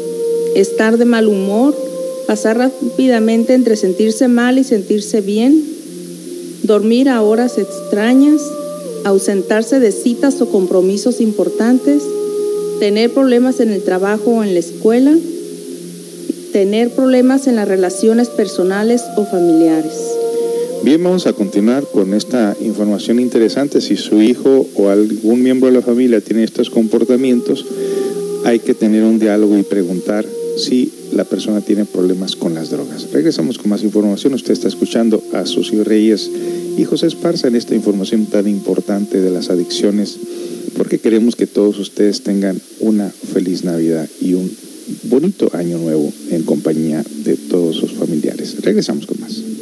[0.56, 1.78] estar de mal humor,
[2.26, 5.64] pasar rápidamente entre sentirse mal y sentirse bien,
[6.64, 8.42] dormir a horas extrañas,
[9.04, 12.02] ausentarse de citas o compromisos importantes,
[12.80, 15.16] tener problemas en el trabajo o en la escuela,
[16.52, 20.09] tener problemas en las relaciones personales o familiares.
[20.82, 23.82] Bien, vamos a continuar con esta información interesante.
[23.82, 27.66] Si su hijo o algún miembro de la familia tiene estos comportamientos,
[28.46, 30.26] hay que tener un diálogo y preguntar
[30.58, 33.12] si la persona tiene problemas con las drogas.
[33.12, 34.34] Regresamos con más información.
[34.34, 36.32] Usted está escuchando a Sucio Reyes
[36.78, 40.18] y José Esparza en esta información tan importante de las adicciones,
[40.78, 44.50] porque queremos que todos ustedes tengan una feliz Navidad y un
[45.04, 48.56] bonito año nuevo en compañía de todos sus familiares.
[48.62, 49.59] Regresamos con más.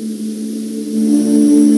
[0.97, 1.76] Música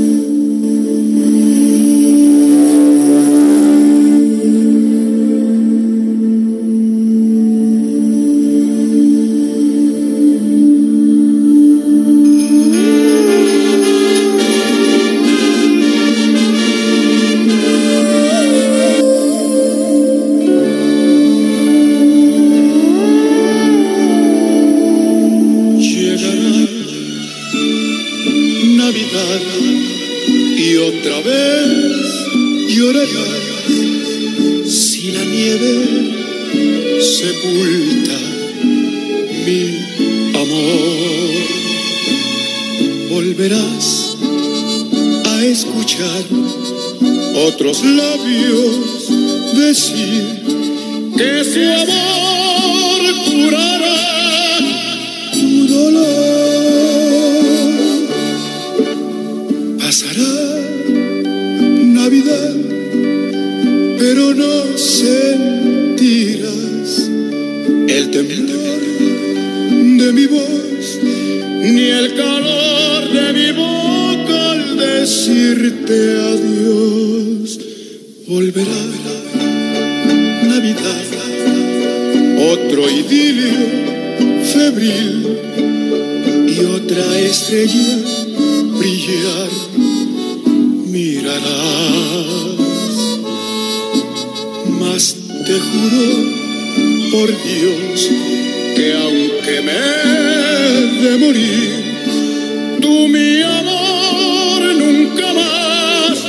[103.07, 106.25] mi amor nunca más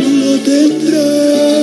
[0.00, 1.57] lo tendrás.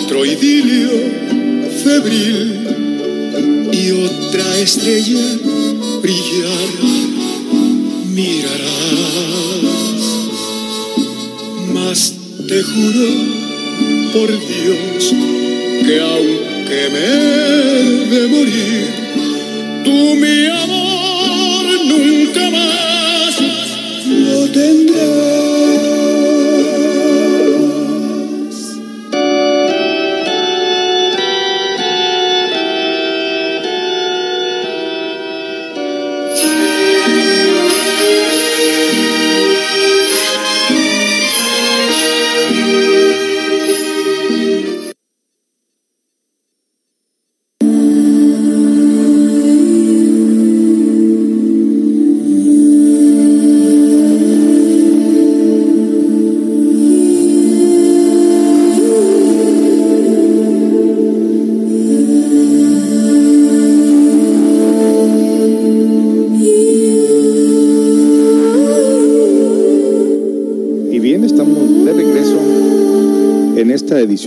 [0.00, 0.90] Otro idilio
[1.84, 2.66] febril
[3.72, 5.38] y otra estrella
[6.02, 6.68] brillar
[8.14, 8.66] mirarás.
[11.72, 12.14] Mas
[12.48, 13.08] te juro
[14.12, 15.14] por Dios
[15.86, 18.86] que aunque me he de morir,
[19.84, 20.75] tú mi amor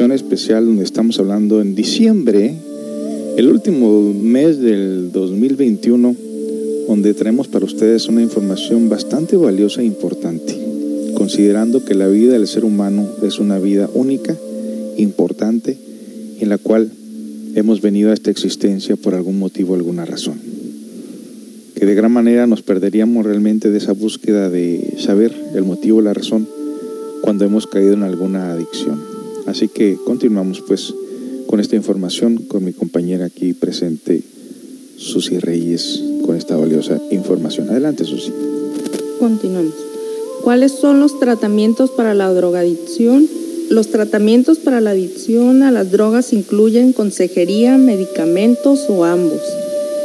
[0.07, 2.55] especial donde estamos hablando en diciembre,
[3.35, 6.15] el último mes del 2021,
[6.87, 10.57] donde traemos para ustedes una información bastante valiosa e importante,
[11.15, 14.37] considerando que la vida del ser humano es una vida única,
[14.95, 15.77] importante,
[16.39, 16.89] en la cual
[17.55, 20.39] hemos venido a esta existencia por algún motivo, alguna razón.
[21.75, 26.13] Que de gran manera nos perderíamos realmente de esa búsqueda de saber el motivo, la
[26.13, 26.47] razón,
[27.21, 29.08] cuando hemos caído en alguna adicción.
[29.49, 30.93] Así que continuamos pues
[31.47, 34.21] con esta información con mi compañera aquí presente,
[34.95, 37.67] Susi Reyes, con esta valiosa información.
[37.71, 38.31] Adelante, Susi.
[39.19, 39.73] Continuamos.
[40.43, 43.27] ¿Cuáles son los tratamientos para la drogadicción?
[43.71, 49.41] Los tratamientos para la adicción a las drogas incluyen consejería, medicamentos o ambos.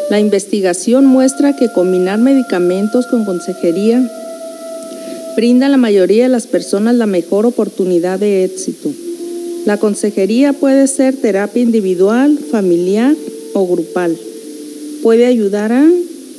[0.08, 4.10] La investigación muestra que combinar medicamentos con consejería
[5.36, 8.90] brinda a la mayoría de las personas la mejor oportunidad de éxito.
[9.64, 13.16] La consejería puede ser terapia individual, familiar
[13.54, 14.16] o grupal.
[15.02, 15.90] Puede ayudar a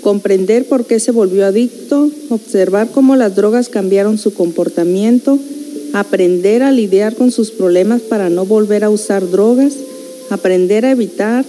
[0.01, 5.39] comprender por qué se volvió adicto, observar cómo las drogas cambiaron su comportamiento,
[5.93, 9.73] aprender a lidiar con sus problemas para no volver a usar drogas,
[10.29, 11.43] aprender a evitar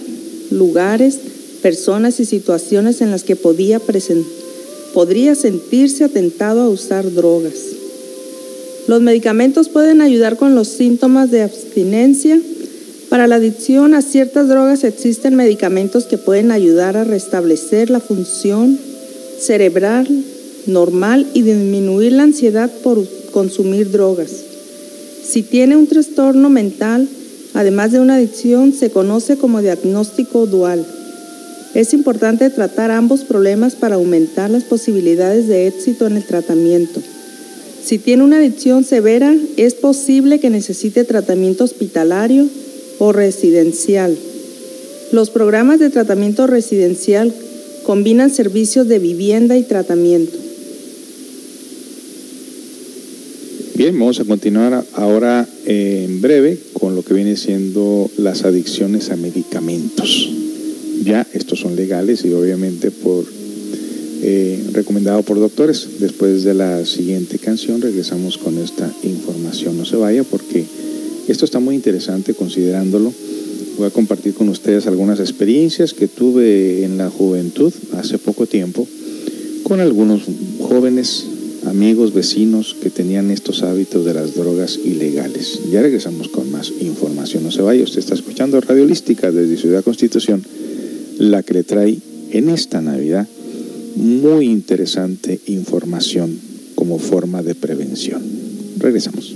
[0.49, 1.19] lugares,
[1.61, 3.79] personas y situaciones en las que podría
[5.35, 7.53] sentirse atentado a usar drogas.
[8.87, 12.39] Los medicamentos pueden ayudar con los síntomas de abstinencia.
[13.09, 18.79] Para la adicción a ciertas drogas existen medicamentos que pueden ayudar a restablecer la función
[19.39, 20.07] cerebral
[20.67, 24.31] normal y disminuir la ansiedad por consumir drogas.
[25.21, 27.09] Si tiene un trastorno mental,
[27.53, 30.85] además de una adicción, se conoce como diagnóstico dual.
[31.73, 37.01] Es importante tratar ambos problemas para aumentar las posibilidades de éxito en el tratamiento.
[37.87, 42.45] Si tiene una adicción severa, es posible que necesite tratamiento hospitalario
[42.99, 44.17] o residencial.
[45.13, 47.33] Los programas de tratamiento residencial
[47.87, 50.37] Combinan servicios de vivienda y tratamiento.
[53.75, 59.09] Bien, vamos a continuar ahora eh, en breve con lo que viene siendo las adicciones
[59.09, 60.29] a medicamentos.
[61.05, 63.23] Ya estos son legales y obviamente por
[64.21, 65.87] eh, recomendado por doctores.
[65.99, 69.77] Después de la siguiente canción regresamos con esta información.
[69.77, 70.65] No se vaya porque
[71.27, 73.13] esto está muy interesante considerándolo.
[73.77, 78.87] Voy a compartir con ustedes algunas experiencias que tuve en la juventud hace poco tiempo
[79.63, 80.23] con algunos
[80.59, 81.25] jóvenes
[81.65, 85.59] amigos, vecinos que tenían estos hábitos de las drogas ilegales.
[85.69, 87.43] Ya regresamos con más información.
[87.43, 90.43] No se vaya, usted está escuchando Radio Holística desde Ciudad Constitución,
[91.17, 91.97] la que le trae
[92.31, 93.27] en esta Navidad
[93.97, 96.37] muy interesante información
[96.75, 98.21] como forma de prevención.
[98.77, 99.33] Regresamos.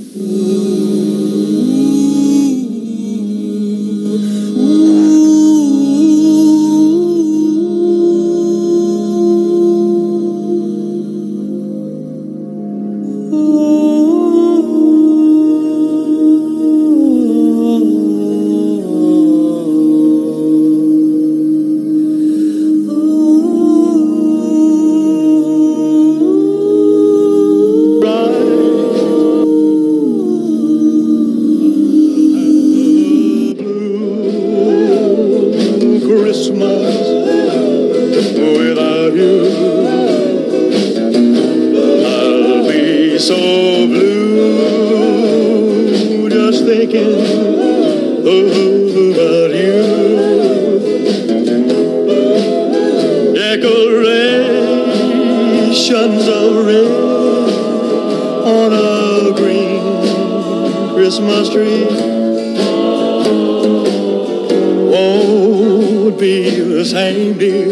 [66.22, 67.66] Be the same, dear,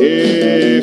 [0.00, 0.73] if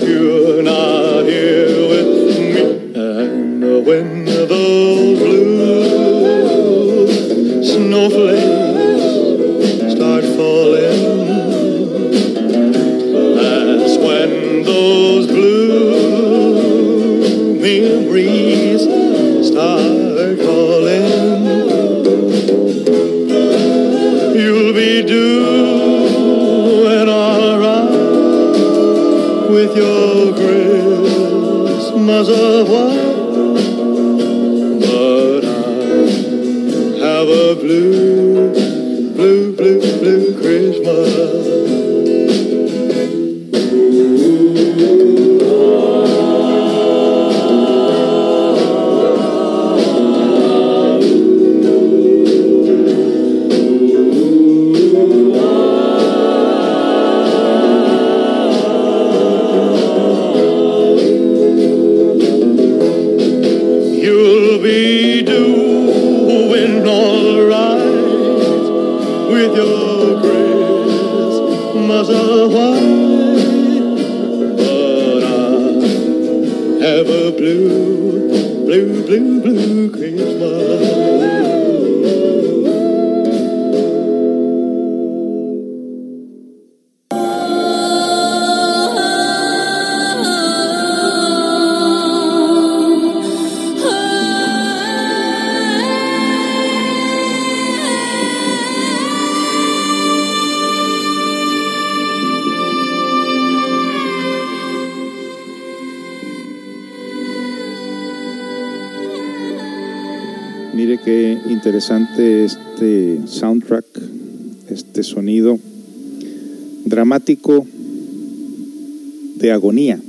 [119.42, 120.00] de agonía,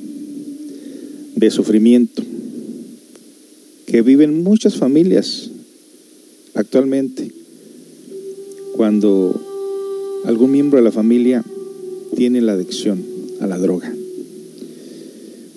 [1.34, 2.22] de sufrimiento,
[3.86, 5.50] que viven muchas familias
[6.54, 7.30] actualmente
[8.76, 9.40] cuando
[10.24, 11.42] algún miembro de la familia
[12.14, 13.02] tiene la adicción
[13.40, 13.92] a la droga.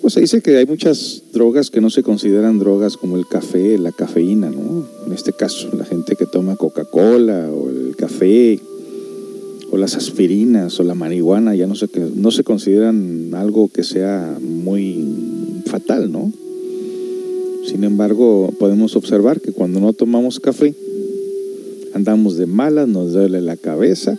[0.00, 3.76] Pues se dice que hay muchas drogas que no se consideran drogas como el café,
[3.76, 4.86] la cafeína, ¿no?
[5.06, 8.60] En este caso, la gente que toma Coca-Cola o el café
[9.70, 14.38] o las aspirinas o la marihuana ya no se, no se consideran algo que sea
[14.40, 16.32] muy fatal, ¿no?
[17.66, 20.74] Sin embargo, podemos observar que cuando no tomamos café,
[21.94, 24.18] andamos de malas, nos duele la cabeza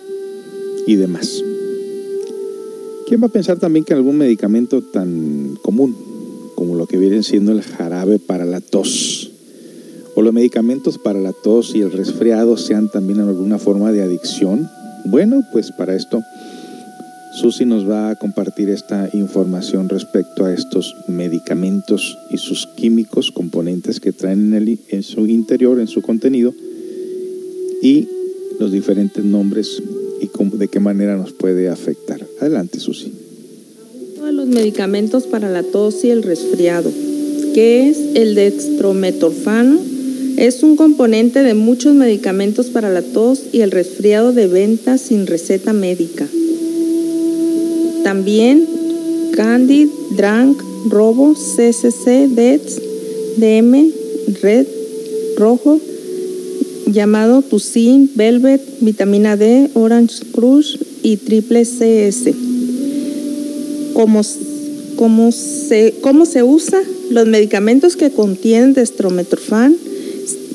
[0.86, 1.44] y demás.
[3.08, 5.96] ¿Quién va a pensar también que algún medicamento tan común
[6.56, 9.32] como lo que viene siendo el jarabe para la tos
[10.16, 14.02] o los medicamentos para la tos y el resfriado sean también en alguna forma de
[14.02, 14.68] adicción?
[15.06, 16.22] Bueno, pues para esto
[17.40, 24.00] Susi nos va a compartir esta información respecto a estos medicamentos y sus químicos, componentes
[24.00, 26.56] que traen en, su interior, en su contenido,
[27.84, 28.08] y
[28.60, 29.84] los diferentes nombres
[30.20, 32.26] y de qué manera nos puede afectar.
[32.42, 33.12] Adelante, Susi.
[34.20, 36.92] de los medicamentos para la tos y el resfriado.
[37.54, 39.80] ¿Qué es el dextrometorfano?
[40.38, 45.28] Es un componente de muchos medicamentos para la tos y el resfriado de venta sin
[45.28, 46.28] receta médica.
[48.08, 48.66] También
[49.36, 52.82] Candid, Drank, Robo, CCC, DETS,
[53.36, 53.92] DM,
[54.42, 54.66] Red,
[55.38, 55.78] Rojo,
[56.86, 62.34] llamado Tucin, Velvet, Vitamina D, Orange Crush y Triple CS
[63.94, 66.80] cómo se, cómo se usa.
[67.10, 69.76] Los medicamentos que contienen destrometorfan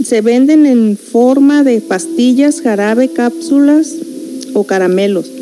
[0.02, 3.94] se venden en forma de pastillas, jarabe, cápsulas
[4.54, 5.41] o caramelos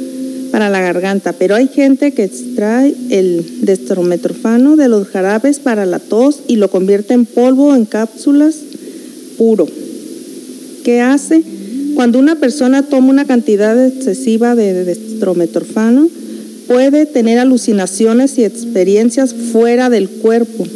[0.51, 5.99] para la garganta, pero hay gente que extrae el destrometorfano de los jarabes para la
[5.99, 8.57] tos y lo convierte en polvo en cápsulas
[9.39, 9.67] puro.
[10.85, 11.43] ¿Qué hace?
[11.95, 16.09] Cuando una persona toma una cantidad excesiva de destrometorfano,
[16.67, 20.67] puede tener alucinaciones y experiencias fuera del cuerpo.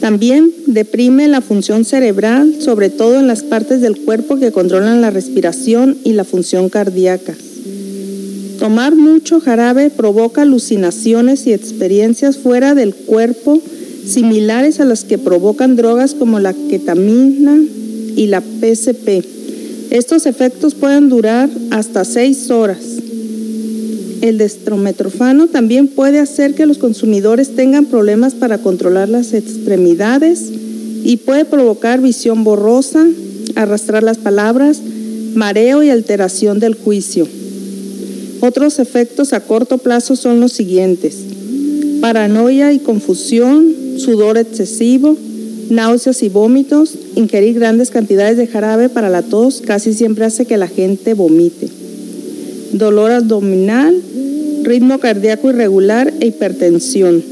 [0.00, 5.10] También deprime la función cerebral, sobre todo en las partes del cuerpo que controlan la
[5.10, 7.34] respiración y la función cardíaca.
[8.58, 13.60] Tomar mucho jarabe provoca alucinaciones y experiencias fuera del cuerpo
[14.04, 17.56] similares a las que provocan drogas como la ketamina
[18.16, 19.24] y la PCP.
[19.90, 22.78] Estos efectos pueden durar hasta seis horas.
[24.22, 30.50] El destrometorfano también puede hacer que los consumidores tengan problemas para controlar las extremidades
[31.04, 33.06] y puede provocar visión borrosa,
[33.54, 34.80] arrastrar las palabras,
[35.34, 37.28] mareo y alteración del juicio.
[38.40, 41.16] Otros efectos a corto plazo son los siguientes.
[42.00, 45.16] Paranoia y confusión, sudor excesivo,
[45.70, 46.94] náuseas y vómitos.
[47.16, 51.68] Ingerir grandes cantidades de jarabe para la tos casi siempre hace que la gente vomite.
[52.72, 54.00] Dolor abdominal,
[54.62, 57.24] ritmo cardíaco irregular e hipertensión,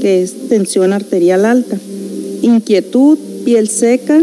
[0.00, 1.78] que es tensión arterial alta.
[2.42, 4.20] Inquietud, piel seca,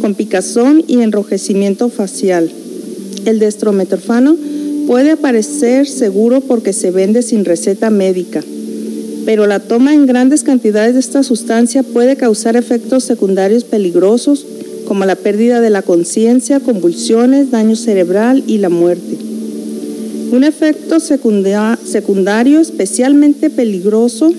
[0.00, 2.50] con picazón y enrojecimiento facial.
[3.26, 4.36] El destrometorfano
[4.86, 8.42] puede aparecer seguro porque se vende sin receta médica,
[9.24, 14.46] pero la toma en grandes cantidades de esta sustancia puede causar efectos secundarios peligrosos
[14.86, 19.16] como la pérdida de la conciencia, convulsiones, daño cerebral y la muerte.
[20.32, 24.32] Un efecto secunda- secundario especialmente peligroso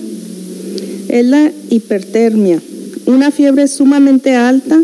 [1.08, 2.60] es la hipertermia,
[3.06, 4.82] una fiebre sumamente alta.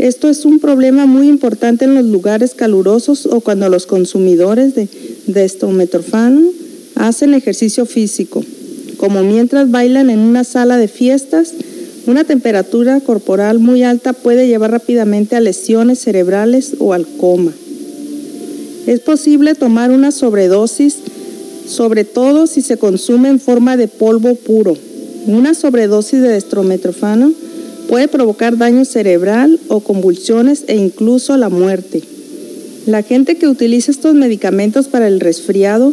[0.00, 4.88] Esto es un problema muy importante en los lugares calurosos o cuando los consumidores de,
[5.26, 6.50] de
[6.94, 8.42] hacen ejercicio físico,
[8.96, 11.52] como mientras bailan en una sala de fiestas.
[12.06, 17.52] Una temperatura corporal muy alta puede llevar rápidamente a lesiones cerebrales o al coma.
[18.86, 20.96] Es posible tomar una sobredosis,
[21.66, 24.78] sobre todo si se consume en forma de polvo puro.
[25.26, 27.34] Una sobredosis de destrometorfano
[27.90, 32.00] puede provocar daño cerebral o convulsiones e incluso la muerte.
[32.86, 35.92] La gente que utiliza estos medicamentos para el resfriado,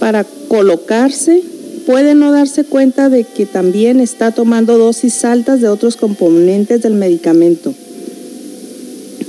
[0.00, 1.40] para colocarse,
[1.86, 6.94] puede no darse cuenta de que también está tomando dosis altas de otros componentes del
[6.94, 7.72] medicamento.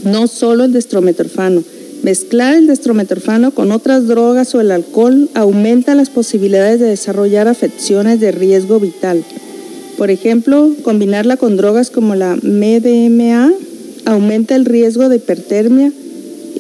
[0.06, 1.64] No solo el destrometorfano.
[2.02, 8.20] Mezclar el destrometorfano con otras drogas o el alcohol aumenta las posibilidades de desarrollar afecciones
[8.20, 9.24] de riesgo vital.
[10.00, 13.52] Por ejemplo, combinarla con drogas como la MDMA
[14.06, 15.92] aumenta el riesgo de hipertermia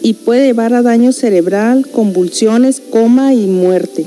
[0.03, 4.03] y puede llevar a daño cerebral, convulsiones, coma y muerte.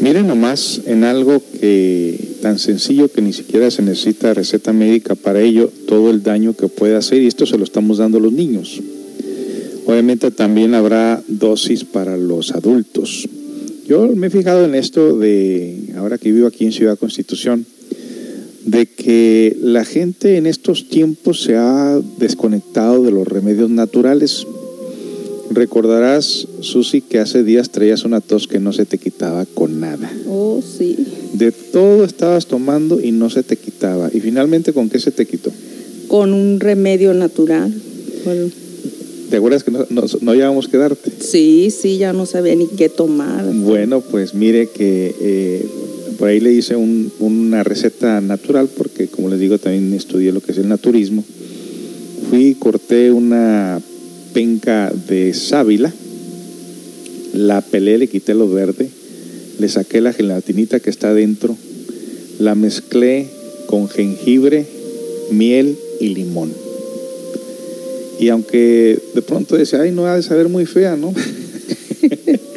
[0.00, 5.40] Miren nomás en algo que tan sencillo que ni siquiera se necesita receta médica para
[5.42, 8.32] ello, todo el daño que puede hacer y esto se lo estamos dando a los
[8.32, 8.80] niños.
[9.84, 13.28] Obviamente también habrá dosis para los adultos.
[13.88, 17.66] Yo me he fijado en esto de, ahora que vivo aquí en Ciudad Constitución,
[18.70, 24.46] de que la gente en estos tiempos se ha desconectado de los remedios naturales.
[25.50, 30.12] Recordarás, Susi, que hace días traías una tos que no se te quitaba con nada.
[30.28, 30.96] Oh, sí.
[31.32, 34.10] De todo estabas tomando y no se te quitaba.
[34.12, 35.50] Y finalmente, ¿con qué se te quitó?
[36.06, 37.72] Con un remedio natural.
[38.26, 38.50] Bueno,
[39.30, 41.10] ¿Te acuerdas que no, no, no llevamos que darte?
[41.20, 43.44] sí, sí, ya no sabía ni qué tomar.
[43.54, 45.66] Bueno, pues mire que eh,
[46.18, 50.40] por ahí le hice un- una receta natural, porque como les digo, también estudié lo
[50.40, 51.24] que es el naturismo.
[52.28, 53.80] Fui y corté una
[54.34, 55.92] penca de sábila,
[57.34, 58.88] la pelé, le quité lo verde,
[59.58, 61.56] le saqué la gelatinita que está adentro,
[62.38, 63.26] la mezclé
[63.66, 64.66] con jengibre,
[65.30, 66.52] miel y limón.
[68.20, 71.14] Y aunque de pronto decía, ay, no ha de saber muy fea, ¿no?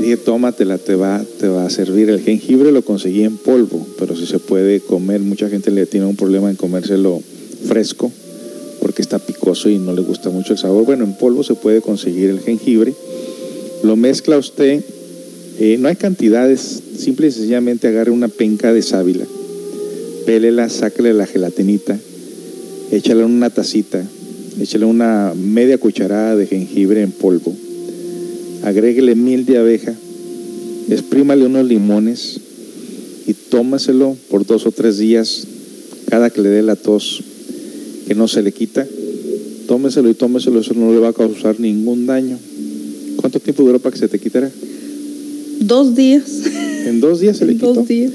[0.00, 2.08] Dije, tómatela, te va, te va a servir.
[2.08, 6.06] El jengibre lo conseguí en polvo, pero si se puede comer, mucha gente le tiene
[6.06, 7.20] un problema en comérselo
[7.66, 8.10] fresco
[8.80, 10.84] porque está picoso y no le gusta mucho el sabor.
[10.84, 12.94] Bueno, en polvo se puede conseguir el jengibre.
[13.82, 14.82] Lo mezcla usted,
[15.58, 19.24] eh, no hay cantidades, simple y sencillamente agarre una penca de sábila,
[20.26, 21.98] pélela, sáquele la gelatinita,
[22.90, 24.02] échale en una tacita,
[24.60, 27.54] échale una media cucharada de jengibre en polvo,
[28.62, 29.94] agréguele miel de abeja,
[30.88, 32.40] exprímale unos limones
[33.26, 35.46] y tómaselo por dos o tres días
[36.08, 37.22] cada que le dé la tos
[38.06, 38.86] que no se le quita.
[39.68, 42.36] Tómeselo y tómeselo, eso no le va a causar ningún daño.
[43.16, 44.50] ¿Cuánto tiempo duró para que se te quitara?
[45.60, 46.24] Dos días.
[46.86, 47.74] En dos días se le quitó.
[47.74, 48.10] Dos días.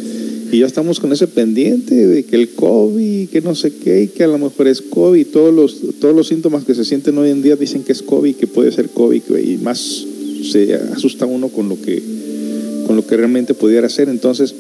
[0.52, 4.08] Y ya estamos con ese pendiente de que el COVID, que no sé qué, y
[4.08, 7.30] que a lo mejor es COVID, todos los, todos los síntomas que se sienten hoy
[7.30, 10.06] en día dicen que es COVID, que puede ser COVID, y más
[10.52, 12.02] se asusta uno con lo que,
[12.88, 14.10] con lo que realmente pudiera ser.
[14.10, 14.54] Entonces,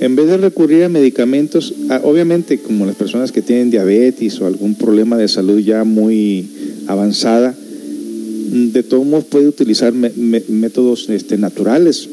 [0.00, 4.74] en vez de recurrir a medicamentos, obviamente como las personas que tienen diabetes o algún
[4.74, 6.46] problema de salud ya muy
[6.86, 12.08] avanzada, de todos modos puede utilizar métodos este, naturales.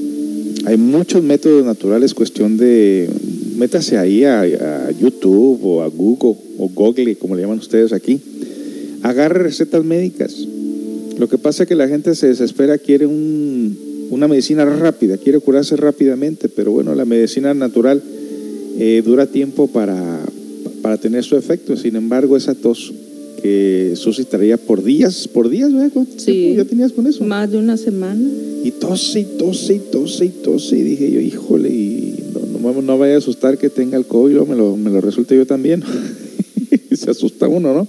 [0.66, 3.10] Hay muchos métodos naturales, cuestión de,
[3.58, 8.20] métase ahí a, a YouTube o a Google o Google, como le llaman ustedes aquí,
[9.02, 10.48] agarre recetas médicas.
[11.18, 13.78] Lo que pasa es que la gente se desespera, quiere un-
[14.10, 18.02] una medicina rápida, quiere curarse rápidamente, pero bueno, la medicina natural
[18.80, 20.20] eh, dura tiempo para,
[20.82, 21.78] para tener su efecto.
[21.78, 22.92] Sin embargo, esa tos
[23.42, 25.92] que suscitaría por días, por días, ¿verdad?
[25.94, 26.54] ¿Cuánto Sí.
[26.56, 27.24] ya tenías con eso?
[27.24, 28.22] Más de una semana.
[28.64, 30.78] Y tose y tose y tose y tose.
[30.78, 32.16] Y dije yo, híjole, y
[32.62, 35.36] no, no, no vaya a asustar que tenga el COVID, me lo, me lo resulte
[35.36, 35.84] yo también.
[36.96, 37.88] Se asusta uno, ¿no?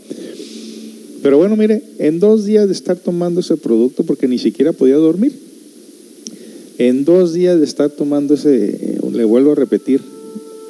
[1.25, 4.97] Pero bueno, mire, en dos días de estar tomando ese producto, porque ni siquiera podía
[4.97, 5.33] dormir,
[6.77, 10.03] en dos días de estar tomando ese, eh, le vuelvo a repetir,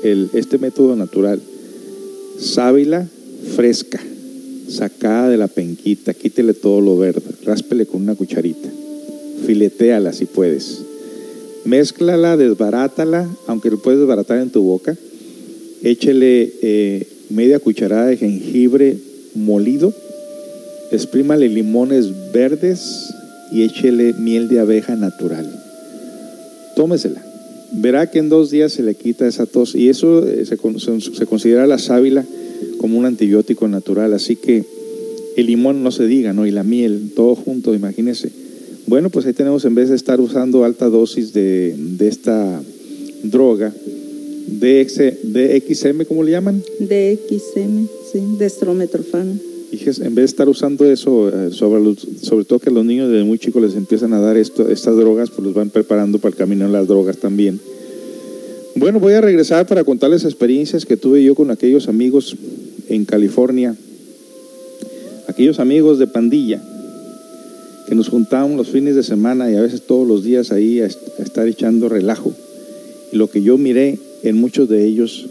[0.05, 1.41] el, este método natural,
[2.39, 3.09] sábila
[3.57, 4.01] fresca,
[4.69, 8.69] sacada de la penquita, quítele todo lo verde, ráspele con una cucharita,
[9.47, 10.83] filetéala si puedes,
[11.65, 14.97] mézclala, desbarátala, aunque lo puedes desbaratar en tu boca,
[15.83, 18.97] échele eh, media cucharada de jengibre
[19.35, 19.93] molido,
[20.95, 23.13] exprímale limones verdes
[23.53, 25.47] y échele miel de abeja natural.
[26.77, 27.23] Tómesela.
[27.73, 31.27] Verá que en dos días se le quita esa tos y eso eh, se, se-
[31.27, 32.25] considera la sábila
[32.79, 34.65] como un antibiótico natural, así que
[35.37, 36.47] el limón no se diga, ¿no?
[36.47, 38.31] Y la miel, todo junto, imagínese.
[38.87, 42.61] Bueno, pues ahí tenemos, en vez de estar usando alta dosis de, de esta
[43.25, 43.73] droga,
[44.47, 46.63] DX, DXM, ¿cómo le llaman?
[46.79, 49.33] DXM, sí, destrometorfano.
[49.75, 53.39] Hijes, en vez de estar usando eso, eh, sobre, todo que los niños desde muy
[53.41, 56.73] chicos les empiezan a dar estas drogas, pues los van preparando para el camino de
[56.73, 57.59] las drogas también.
[58.77, 62.37] Bueno, voy a regresar para contarles experiencias que tuve yo con aquellos amigos
[62.89, 63.75] en California,
[65.27, 66.63] aquellos amigos de pandilla,
[67.89, 70.87] que nos juntábamos los fines de semana y a veces todos los días ahí a
[70.87, 72.33] estar echando relajo.
[73.13, 75.27] Y lo que yo miré en muchos de ellos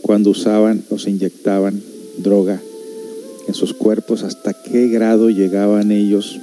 [0.00, 1.80] cuando usaban o se inyectaban
[2.18, 2.62] droga
[3.46, 6.40] en sus cuerpos, hasta qué grado llegaban ellos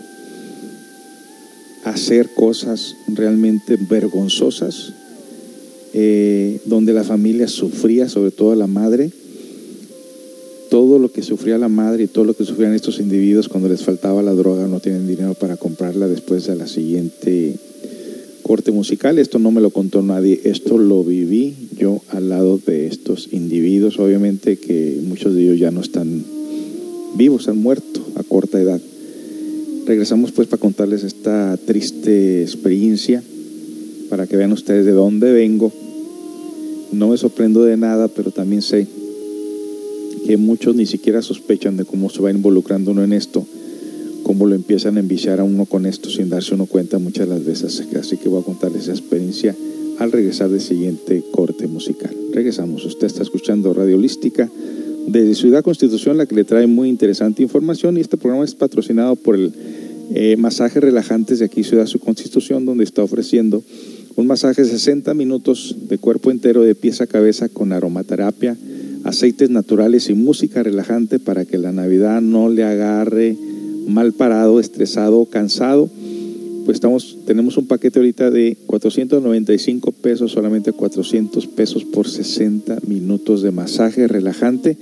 [1.84, 4.94] a hacer cosas realmente vergonzosas,
[5.94, 9.12] eh, donde la familia sufría, sobre todo la madre,
[10.70, 13.84] todo lo que sufría la madre y todo lo que sufrían estos individuos cuando les
[13.84, 17.56] faltaba la droga, no tienen dinero para comprarla después de la siguiente
[18.42, 19.20] corte musical.
[19.20, 24.00] Esto no me lo contó nadie, esto lo viví yo al lado de estos individuos,
[24.00, 26.24] obviamente que muchos de ellos ya no están
[27.16, 28.80] vivos, han muerto a corta edad.
[29.86, 33.24] Regresamos pues para contarles esta triste experiencia,
[34.10, 35.72] para que vean ustedes de dónde vengo.
[36.92, 38.88] No me sorprendo de nada, pero también sé
[40.26, 43.46] que muchos ni siquiera sospechan de cómo se va involucrando uno en esto,
[44.24, 47.36] cómo lo empiezan a enviciar a uno con esto sin darse uno cuenta muchas de
[47.36, 47.84] las veces.
[48.00, 49.56] Así que voy a contarles esa experiencia
[50.00, 52.16] al regresar del siguiente corte musical.
[52.32, 54.50] Regresamos, usted está escuchando Radio Holística
[55.08, 59.16] desde Ciudad Constitución, la que le trae muy interesante información y este programa es patrocinado
[59.16, 59.54] por el
[60.14, 63.64] eh, Masaje Relajantes de aquí Ciudad Constitución, donde está ofreciendo
[64.16, 68.58] un masaje de 60 minutos de cuerpo entero de pies a cabeza con aromaterapia,
[69.04, 73.38] aceites naturales y música relajante para que la Navidad no le agarre
[73.88, 75.90] mal parado, estresado o cansado.
[76.66, 83.42] Pues estamos, tenemos un paquete ahorita de 495 pesos, solamente 400 pesos por 60 minutos
[83.42, 84.78] de masaje relajante.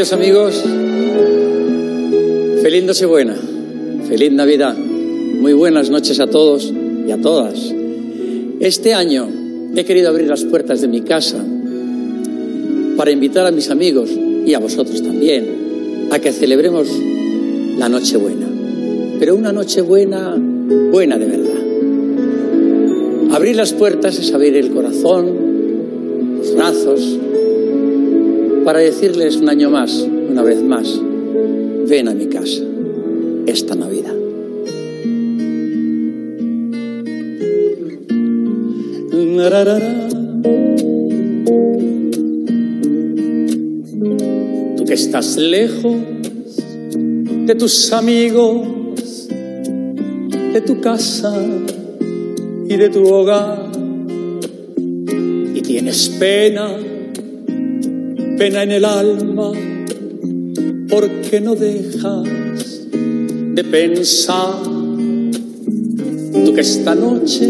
[0.00, 0.64] Queridos amigos,
[2.62, 3.36] feliz Nochebuena,
[4.08, 6.72] feliz Navidad, muy buenas noches a todos
[7.06, 7.70] y a todas.
[8.60, 9.28] Este año
[9.76, 11.44] he querido abrir las puertas de mi casa
[12.96, 16.88] para invitar a mis amigos y a vosotros también a que celebremos
[17.76, 18.48] la Nochebuena,
[19.18, 20.34] pero una Nochebuena
[20.90, 21.60] buena de verdad.
[23.36, 27.18] Abrir las puertas es abrir el corazón, los brazos,
[28.64, 31.00] para decirles un año más, una vez más,
[31.88, 32.62] ven a mi casa
[33.46, 34.14] esta Navidad.
[44.76, 45.96] Tú que estás lejos
[47.46, 48.68] de tus amigos,
[50.52, 51.34] de tu casa
[52.68, 53.70] y de tu hogar,
[55.54, 56.89] y tienes pena
[58.40, 59.52] pena en el alma
[60.88, 62.22] porque no dejas
[62.90, 67.46] de pensar tú que esta noche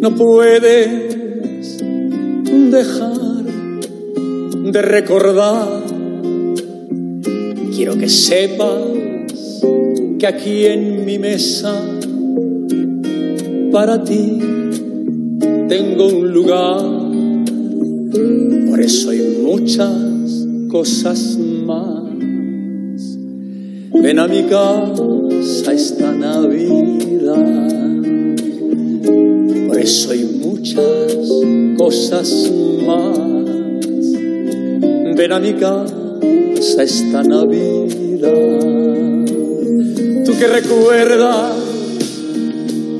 [0.00, 1.78] no puedes
[2.72, 3.44] dejar
[4.72, 5.84] de recordar.
[7.72, 8.80] Quiero que sepas
[10.18, 11.72] que aquí en mi mesa
[13.70, 14.40] para ti
[15.68, 17.06] tengo un lugar
[18.76, 22.04] por eso hay muchas cosas más.
[24.02, 27.32] Ven a mi casa esta Navidad.
[29.66, 31.16] Por eso hay muchas
[31.78, 32.52] cosas
[32.86, 33.18] más.
[35.16, 38.30] Ven a mi casa esta Navidad.
[40.26, 41.54] Tú que recuerdas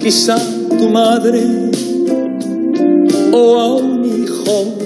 [0.00, 0.38] quizá
[0.70, 1.42] tu madre
[3.30, 4.85] o a un hijo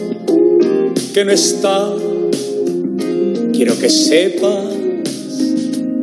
[1.12, 1.92] que no está.
[3.52, 4.64] Quiero que sepas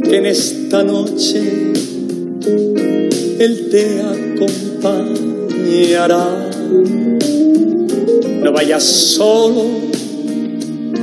[0.04, 1.72] que en esta noche
[3.40, 4.02] Él te
[4.82, 6.50] acompañará.
[8.44, 9.66] No vayas solo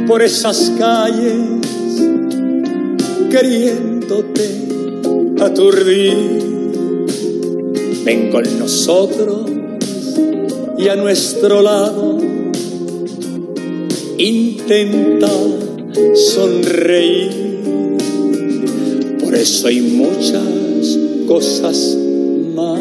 [0.07, 1.33] por esas calles
[3.31, 4.51] queriéndote
[5.41, 6.15] aturdir.
[8.05, 9.51] Ven con nosotros
[10.77, 12.14] y a nuestro lado
[14.19, 15.31] intenta
[16.15, 17.45] sonreír.
[19.23, 21.97] Por eso hay muchas cosas
[22.55, 22.81] más.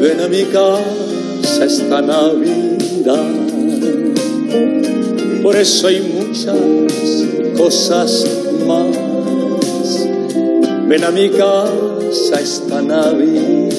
[0.00, 3.24] Ven a mi casa esta Navidad.
[5.42, 6.56] Por eso hay muchas
[7.56, 8.26] cosas
[8.66, 10.06] más.
[10.86, 13.70] Ven a mi casa esta Navidad.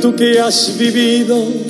[0.00, 1.69] Tú que has vivido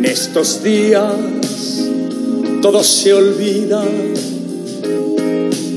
[0.00, 1.12] en estos días
[2.62, 3.84] todo se olvida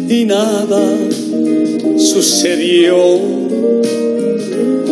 [0.08, 0.82] y nada
[1.98, 2.96] sucedió.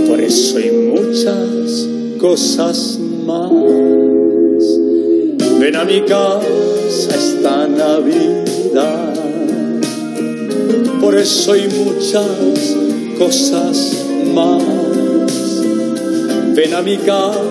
[0.06, 1.88] Por eso hay muchas
[2.20, 3.52] cosas más.
[5.62, 9.14] Ven a mi casa esta Navidad.
[10.99, 12.76] Por eso hay muchas
[13.18, 13.94] cosas
[14.34, 14.64] más.
[16.53, 17.51] Ven a mi casa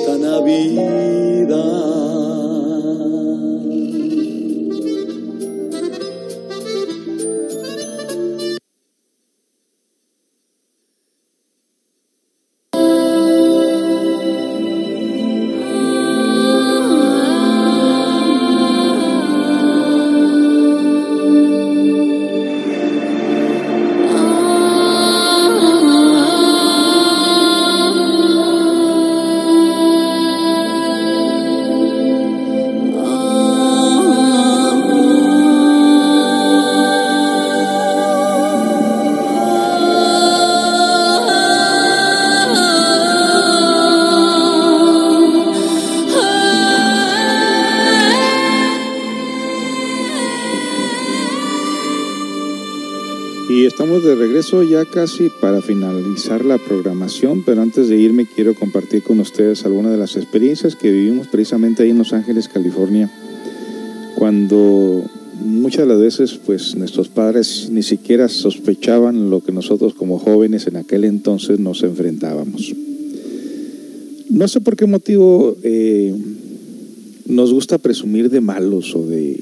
[55.01, 59.97] casi para finalizar la programación, pero antes de irme quiero compartir con ustedes algunas de
[59.97, 63.09] las experiencias que vivimos precisamente ahí en Los Ángeles, California,
[64.15, 65.03] cuando
[65.43, 70.67] muchas de las veces pues nuestros padres ni siquiera sospechaban lo que nosotros como jóvenes
[70.67, 72.71] en aquel entonces nos enfrentábamos.
[74.29, 76.13] No sé por qué motivo eh,
[77.25, 79.41] nos gusta presumir de malos o de,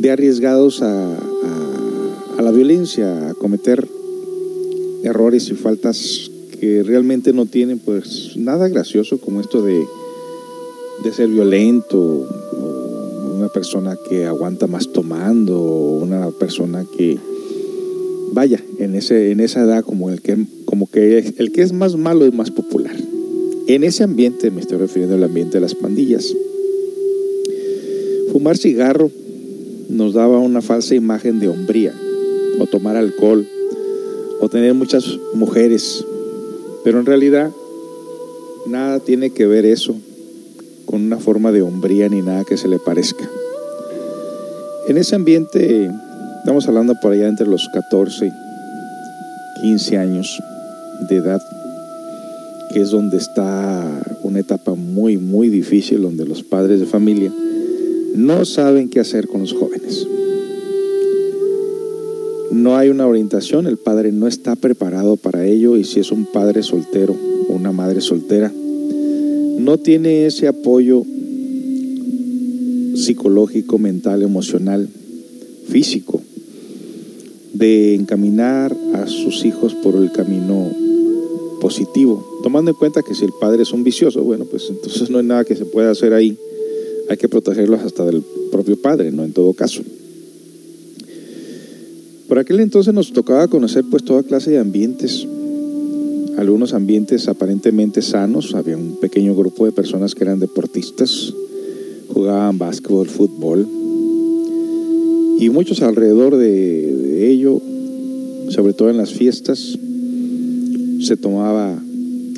[0.00, 1.18] de arriesgados a, a-
[2.38, 3.86] a la violencia, a cometer
[5.12, 9.84] errores y faltas que realmente no tienen pues nada gracioso como esto de,
[11.04, 12.26] de ser violento
[13.36, 17.18] una persona que aguanta más tomando una persona que
[18.32, 21.96] vaya en ese en esa edad como el que como que el que es más
[21.96, 22.96] malo es más popular.
[23.66, 26.34] En ese ambiente me estoy refiriendo al ambiente de las pandillas.
[28.32, 29.10] Fumar cigarro
[29.90, 31.94] nos daba una falsa imagen de hombría
[32.58, 33.46] o tomar alcohol
[34.42, 36.04] o tener muchas mujeres
[36.84, 37.50] pero en realidad
[38.66, 39.94] nada tiene que ver eso
[40.84, 43.28] con una forma de hombría ni nada que se le parezca.
[44.88, 45.90] En ese ambiente,
[46.40, 48.32] estamos hablando por allá entre los 14,
[49.62, 50.42] 15 años
[51.08, 51.40] de edad,
[52.72, 57.32] que es donde está una etapa muy, muy difícil, donde los padres de familia
[58.16, 60.06] no saben qué hacer con los jóvenes.
[62.52, 66.26] No hay una orientación, el padre no está preparado para ello y si es un
[66.26, 67.16] padre soltero
[67.48, 71.02] o una madre soltera, no tiene ese apoyo
[72.94, 74.86] psicológico, mental, emocional,
[75.68, 76.20] físico,
[77.54, 80.70] de encaminar a sus hijos por el camino
[81.58, 85.18] positivo, tomando en cuenta que si el padre es un vicioso, bueno, pues entonces no
[85.18, 86.36] hay nada que se pueda hacer ahí,
[87.08, 89.24] hay que protegerlos hasta del propio padre, ¿no?
[89.24, 89.82] En todo caso.
[92.32, 95.28] Por aquel entonces nos tocaba conocer pues toda clase de ambientes,
[96.38, 101.34] algunos ambientes aparentemente sanos, había un pequeño grupo de personas que eran deportistas,
[102.08, 103.68] jugaban básquetbol, fútbol,
[105.40, 107.60] y muchos alrededor de, ello,
[108.48, 109.78] sobre todo en las fiestas,
[111.02, 111.78] se tomaba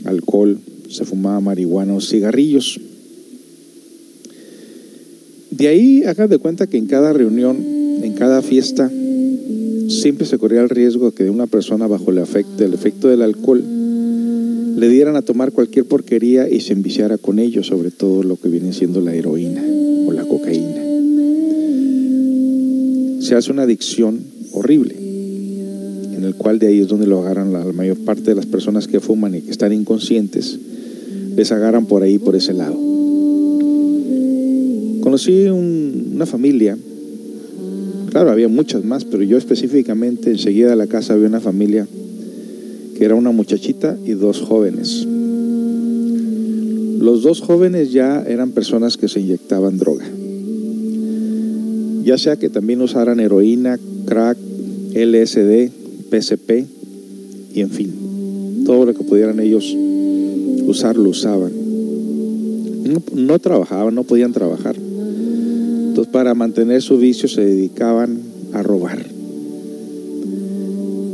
[0.06, 0.58] alcohol,
[0.90, 2.80] se fumaba marihuana o cigarrillos.
[5.52, 7.58] De ahí hagan de cuenta que en cada reunión,
[8.02, 8.90] en cada fiesta,
[9.88, 13.22] siempre se corría el riesgo de que una persona bajo el efecto, el efecto del
[13.22, 13.62] alcohol
[14.76, 18.48] le dieran a tomar cualquier porquería y se enviciara con ello, sobre todo lo que
[18.48, 19.62] viene siendo la heroína
[20.06, 20.82] o la cocaína.
[23.20, 24.20] Se hace una adicción
[24.52, 28.46] horrible, en el cual de ahí es donde lo agarran la, mayor parte de las
[28.46, 30.58] personas que fuman y que están inconscientes,
[31.36, 32.74] les agarran por ahí, por ese lado.
[35.00, 36.76] Conocí un- una familia,
[38.14, 41.84] claro, había muchas más, pero yo específicamente enseguida de la casa había una familia
[42.96, 45.04] que era una muchachita y dos jóvenes.
[47.00, 50.04] Los dos jóvenes ya eran personas que se inyectaban droga.
[52.04, 54.38] Ya sea que también usaran heroína, crack,
[54.94, 55.70] LSD,
[56.08, 56.66] PCP
[57.52, 59.74] y en fin, todo lo que pudieran ellos
[60.68, 61.50] usar lo usaban.
[62.84, 64.76] No, no trabajaban, no podían trabajar.
[65.94, 68.18] Entonces para mantener su vicio se dedicaban
[68.52, 68.98] a robar.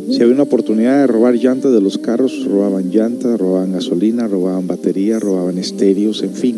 [0.08, 4.66] Si había una oportunidad de robar llantas de los carros, robaban llantas, robaban gasolina, robaban
[4.66, 6.56] baterías, robaban estéreos, en fin.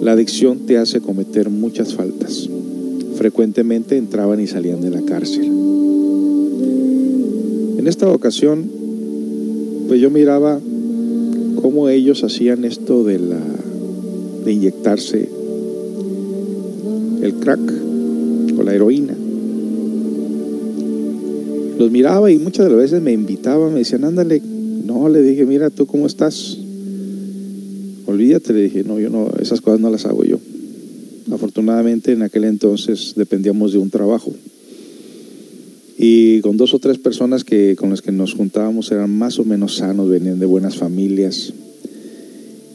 [0.00, 2.48] La adicción te hace cometer muchas faltas.
[3.16, 5.44] Frecuentemente entraban y salían de la cárcel.
[7.76, 8.70] En esta ocasión,
[9.86, 10.58] pues yo miraba
[11.60, 13.40] cómo ellos hacían esto de la
[14.46, 15.33] de inyectarse
[17.24, 17.60] el crack
[18.58, 19.14] o la heroína.
[21.78, 24.40] Los miraba y muchas de las veces me invitaban, me decían, ándale.
[24.84, 26.58] No, le dije, mira, ¿tú cómo estás?
[28.06, 30.38] Olvídate, le dije, no, yo no, esas cosas no las hago yo.
[31.32, 34.32] Afortunadamente en aquel entonces dependíamos de un trabajo.
[35.96, 39.44] Y con dos o tres personas que, con las que nos juntábamos eran más o
[39.44, 41.52] menos sanos, venían de buenas familias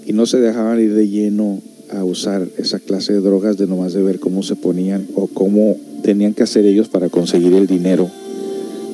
[0.05, 1.61] y no se dejaban ir de lleno
[1.91, 5.77] a usar esa clase de drogas de nomás de ver cómo se ponían o cómo
[6.03, 8.09] tenían que hacer ellos para conseguir el dinero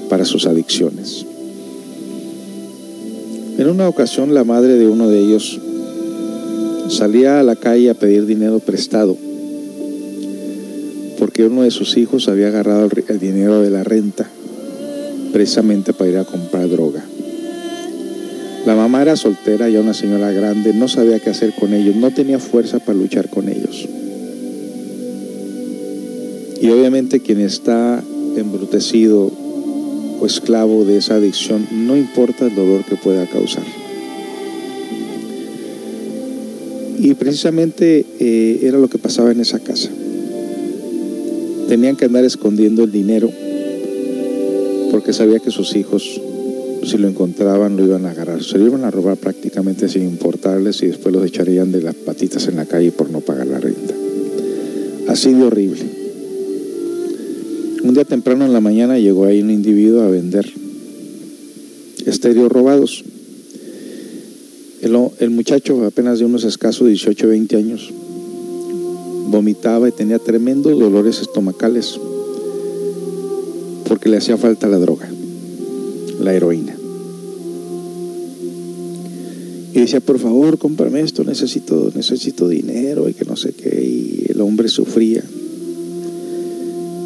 [0.10, 1.26] para sus adicciones.
[3.58, 5.60] En una ocasión la madre de uno de ellos
[6.90, 9.18] salía a la calle a pedir dinero prestado
[11.20, 14.28] porque uno de sus hijos había agarrado el, dinero de la renta
[15.32, 17.04] precisamente para ir a comprar droga.
[18.66, 22.12] La mamá era soltera, ya una señora grande, no sabía qué hacer con ellos, no
[22.12, 23.88] tenía fuerza para luchar con ellos.
[26.60, 28.04] Y obviamente quien está
[28.36, 29.32] embrutecido
[30.20, 33.64] o esclavo de esa adicción, no importa el dolor que pueda causar.
[36.98, 39.90] Y precisamente eh, era lo que pasaba en esa casa.
[41.68, 43.30] Tenían que andar escondiendo el dinero
[44.92, 46.22] porque sabía que sus hijos,
[46.86, 48.44] si lo encontraban, lo iban a agarrar.
[48.44, 52.48] Se lo iban a robar prácticamente sin importarles y después los echarían de las patitas
[52.48, 53.94] en la calle por no pagar la renta.
[55.08, 55.82] Así de horrible.
[57.84, 60.52] Un día temprano en la mañana llegó ahí un individuo a vender
[62.06, 63.04] estéreos robados.
[64.82, 67.94] El, el muchacho, apenas de unos escasos 18 20 años,
[69.28, 72.00] vomitaba y tenía tremendos dolores estomacales
[73.88, 75.10] porque le hacía falta la droga,
[76.20, 76.75] la heroína.
[79.76, 83.84] Y decía, por favor, cómprame esto, necesito, necesito dinero y que no sé qué.
[83.84, 85.22] Y el hombre sufría.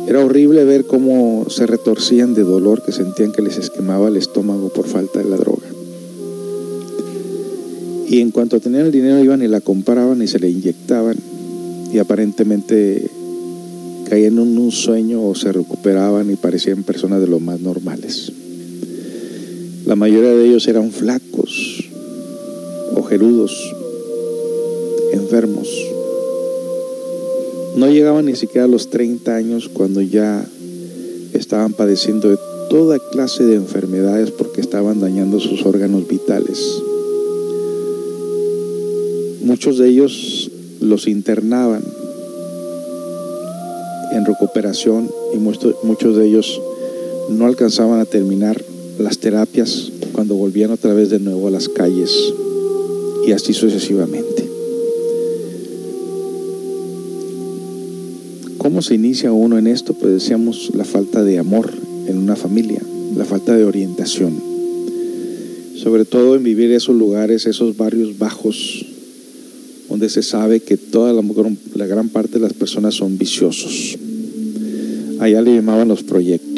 [0.07, 4.69] Era horrible ver cómo se retorcían de dolor, que sentían que les esquemaba el estómago
[4.69, 5.65] por falta de la droga.
[8.07, 11.17] Y en cuanto tenían el dinero iban y la compraban y se le inyectaban
[11.91, 13.09] y aparentemente
[14.07, 18.31] caían en un sueño o se recuperaban y parecían personas de lo más normales.
[19.87, 21.88] La mayoría de ellos eran flacos,
[22.95, 23.75] ojerudos,
[25.13, 25.69] enfermos.
[27.75, 30.45] No llegaban ni siquiera a los 30 años cuando ya
[31.33, 32.37] estaban padeciendo de
[32.69, 36.81] toda clase de enfermedades porque estaban dañando sus órganos vitales.
[39.41, 41.83] Muchos de ellos los internaban
[44.11, 46.61] en recuperación y muchos, de ellos
[47.29, 48.61] no alcanzaban a terminar
[48.97, 52.33] las terapias cuando volvían otra vez de nuevo a las calles
[53.25, 54.49] y así sucesivamente.
[58.57, 59.93] ¿Cómo se inicia uno en esto?
[59.93, 61.71] Pues decíamos la falta de amor
[62.07, 62.81] en una familia,
[63.15, 64.33] la falta de orientación,
[65.75, 68.85] sobre todo en vivir esos lugares, esos barrios bajos,
[69.89, 71.23] donde se sabe que toda la,
[71.75, 73.97] la gran parte de las personas son viciosos.
[75.19, 76.48] Allá le llamaban los proyectos.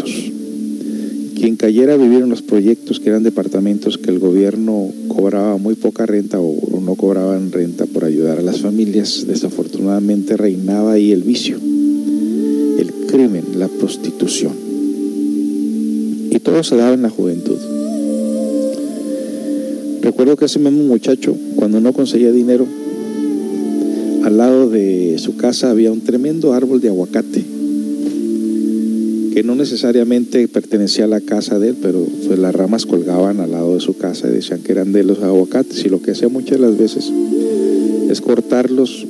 [1.42, 5.74] Quien cayera a vivir en los proyectos, que eran departamentos que el gobierno cobraba muy
[5.74, 11.24] poca renta o no cobraban renta por ayudar a las familias, desafortunadamente reinaba ahí el
[11.24, 11.58] vicio,
[12.78, 14.54] el crimen, la prostitución.
[16.30, 17.58] Y todo se daba en la juventud.
[20.04, 22.68] Recuerdo que ese mismo muchacho, cuando no conseguía dinero,
[24.24, 27.51] al lado de su casa había un tremendo árbol de aguacate
[29.34, 33.52] que no necesariamente pertenecía a la casa de él, pero pues las ramas colgaban al
[33.52, 35.86] lado de su casa y decían que eran de los aguacates.
[35.86, 37.12] Y lo que hacía muchas de las veces
[38.10, 39.06] es cortarlos,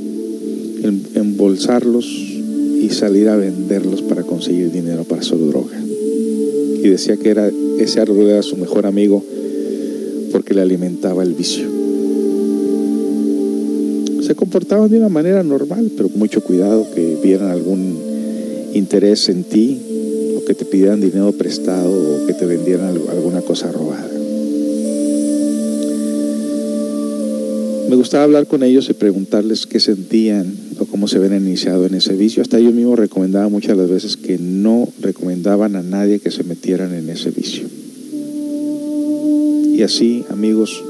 [1.16, 5.78] embolsarlos y salir a venderlos para conseguir dinero para su droga.
[6.84, 7.50] Y decía que era,
[7.80, 9.24] ese árbol era su mejor amigo
[10.32, 11.66] porque le alimentaba el vicio.
[14.22, 17.98] Se comportaban de una manera normal, pero mucho cuidado que vieran algún
[18.74, 19.80] interés en ti
[20.52, 24.06] que te pidieran dinero prestado o que te vendieran alguna cosa robada.
[27.88, 31.96] Me gustaba hablar con ellos y preguntarles qué sentían o cómo se ven iniciado en
[31.96, 32.42] ese vicio.
[32.42, 36.94] Hasta ellos mismos recomendaban muchas las veces que no recomendaban a nadie que se metieran
[36.94, 37.64] en ese vicio.
[39.74, 40.84] Y así, amigos,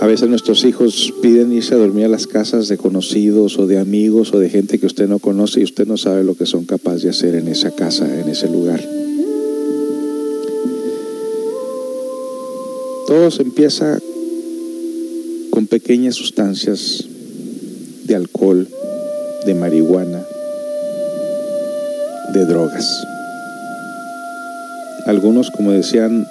[0.00, 3.78] A veces nuestros hijos piden irse a dormir a las casas de conocidos o de
[3.78, 6.66] amigos o de gente que usted no conoce y usted no sabe lo que son
[6.66, 8.80] capaces de hacer en esa casa, en ese lugar.
[13.06, 13.98] Todo se empieza
[15.50, 17.06] con pequeñas sustancias
[18.04, 18.68] de alcohol,
[19.46, 20.26] de marihuana,
[22.34, 22.86] de drogas.
[25.06, 26.26] Algunos, como decían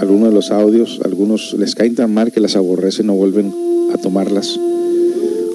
[0.00, 3.52] algunos de los audios, algunos les caen tan mal que las aborrecen no vuelven
[3.92, 4.58] a tomarlas.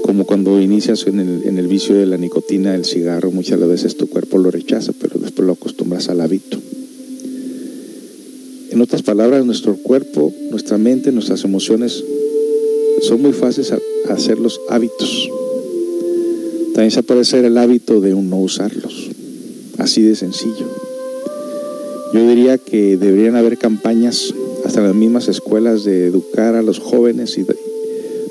[0.04, 3.98] Como cuando inicias en el, en el vicio de la nicotina, del cigarro, muchas veces
[3.98, 6.60] tu cuerpo lo rechaza, pero después lo acostumbras al hábito.
[8.70, 12.04] En otras palabras, nuestro cuerpo, nuestra mente, nuestras emociones
[13.02, 15.28] son muy fáciles a, a hacer los hábitos.
[16.76, 19.10] También se puede ser el hábito de un no usarlos.
[19.80, 20.75] Así de sencillo.
[22.16, 24.34] Yo diría que deberían haber campañas
[24.64, 27.46] hasta las mismas escuelas de educar a los jóvenes y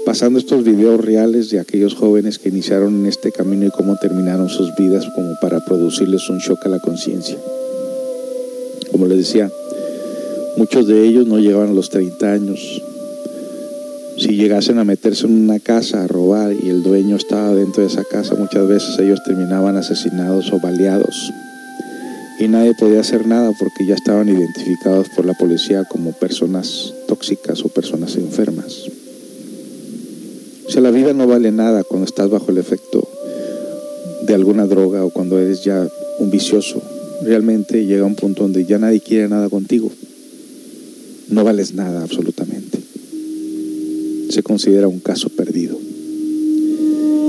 [0.06, 4.48] pasando estos videos reales de aquellos jóvenes que iniciaron en este camino y cómo terminaron
[4.48, 7.36] sus vidas como para producirles un shock a la conciencia.
[8.90, 9.50] Como les decía,
[10.56, 12.82] muchos de ellos no llegaban a los 30 años.
[14.16, 17.90] Si llegasen a meterse en una casa a robar y el dueño estaba dentro de
[17.90, 21.30] esa casa, muchas veces ellos terminaban asesinados o baleados
[22.38, 27.64] y nadie podía hacer nada porque ya estaban identificados por la policía como personas tóxicas
[27.64, 28.86] o personas enfermas.
[30.66, 33.06] O sea, la vida no vale nada cuando estás bajo el efecto
[34.26, 35.86] de alguna droga o cuando eres ya
[36.18, 36.82] un vicioso.
[37.22, 39.92] Realmente llega un punto donde ya nadie quiere nada contigo.
[41.28, 42.78] No vales nada absolutamente.
[44.30, 45.78] Se considera un caso perdido.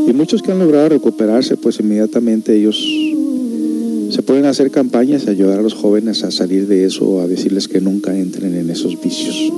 [0.08, 2.84] Y muchos que han logrado recuperarse, pues inmediatamente ellos
[4.16, 7.68] se pueden hacer campañas y ayudar a los jóvenes a salir de eso a decirles
[7.68, 9.52] que nunca entren en esos vicios.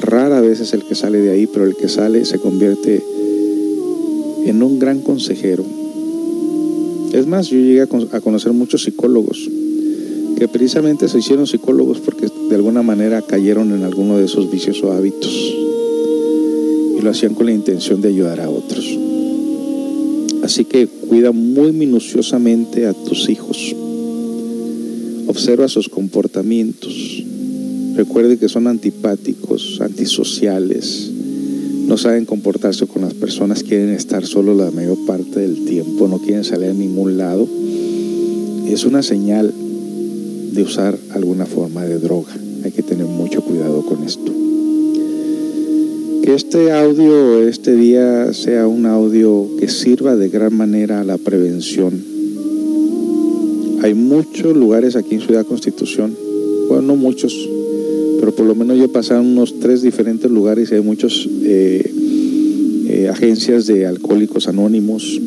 [0.00, 3.04] Rara vez es el que sale de ahí, pero el que sale se convierte
[4.46, 5.62] en un gran consejero.
[7.12, 9.46] Es más, yo llegué a conocer muchos psicólogos
[10.38, 14.82] que precisamente se hicieron psicólogos porque de alguna manera cayeron en alguno de esos vicios
[14.82, 15.34] o hábitos
[16.98, 19.07] y lo hacían con la intención de ayudar a otros.
[20.48, 23.76] Así que cuida muy minuciosamente a tus hijos.
[25.26, 27.22] Observa sus comportamientos.
[27.94, 31.10] Recuerde que son antipáticos, antisociales.
[31.86, 36.16] No saben comportarse con las personas, quieren estar solo la mayor parte del tiempo, no
[36.18, 37.46] quieren salir a ningún lado.
[38.66, 42.34] Es una señal de usar alguna forma de droga.
[42.64, 44.47] Hay que tener mucho cuidado con esto.
[46.28, 51.16] Que este audio, este día, sea un audio que sirva de gran manera a la
[51.16, 52.04] prevención.
[53.80, 56.14] Hay muchos lugares aquí en Ciudad Constitución,
[56.68, 57.48] bueno, no muchos,
[58.20, 61.26] pero por lo menos yo he pasado unos tres diferentes lugares y hay muchas
[63.10, 65.18] agencias de alcohólicos anónimos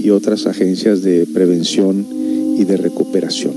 [0.00, 2.06] y otras agencias de prevención
[2.56, 3.54] y de recuperación.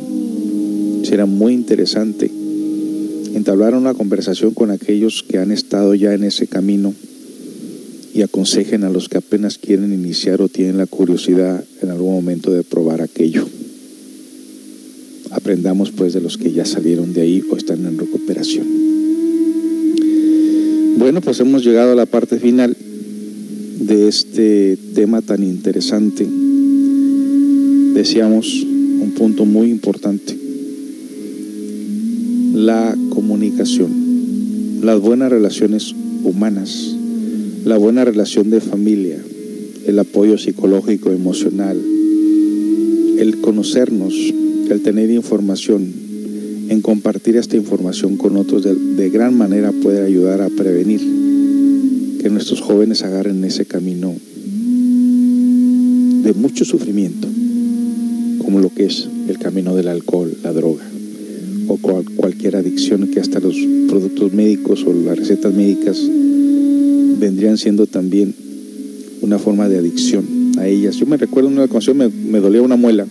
[1.03, 2.31] Será muy interesante
[3.39, 6.93] entablar una conversación con aquellos que han estado ya en ese camino
[8.13, 12.51] y aconsejen a los que apenas quieren iniciar o tienen la curiosidad en algún momento
[12.51, 13.47] de probar aquello.
[15.31, 18.67] Aprendamos pues de los que ya salieron de ahí o están en recuperación.
[20.97, 22.75] Bueno, pues hemos llegado a la parte final
[23.79, 26.27] de este tema tan interesante.
[27.93, 30.38] Decíamos un punto muy importante
[32.65, 36.94] la comunicación, las buenas relaciones humanas,
[37.64, 39.18] la buena relación de familia,
[39.86, 41.81] el apoyo psicológico, emocional,
[43.18, 44.14] el conocernos,
[44.69, 45.90] el tener información,
[46.68, 50.99] en compartir esta información con otros de, gran manera puede ayudar a prevenir
[52.22, 54.14] que nuestros jóvenes agarren ese camino
[56.23, 57.30] de mucho sufrimiento,
[58.40, 60.88] como lo que es el camino del alcohol, la droga
[61.69, 63.55] o cual, cualquier adicción que hasta los
[63.87, 66.01] productos médicos o las recetas médicas
[67.19, 68.33] vendrían siendo también
[69.21, 70.25] una forma de adicción
[70.57, 70.95] a ellas.
[70.95, 73.05] Yo me recuerdo en una ocasión me, me dolía una muela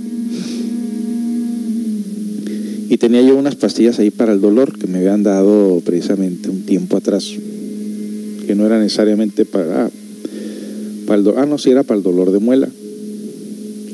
[2.90, 6.62] y tenía yo unas pastillas ahí para el dolor que me habían dado precisamente un
[6.62, 7.32] tiempo atrás,
[8.46, 9.90] que no era necesariamente para,
[11.06, 12.68] para el dolor, ah, no, sí era para el dolor de muela.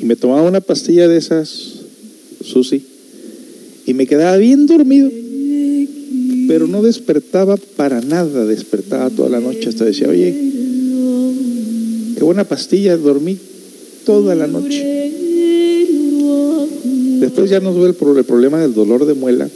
[0.01, 1.81] Y me tomaba una pastilla de esas,
[2.41, 2.94] Susi,
[3.87, 5.11] y me quedaba bien dormido,
[6.49, 10.35] pero no despertaba para nada, despertaba toda la noche hasta decía, oye,
[12.17, 13.37] qué buena pastilla, dormí
[14.07, 15.11] toda la noche.
[17.21, 19.49] Después ya nos ve el, pro- el problema del dolor de muela.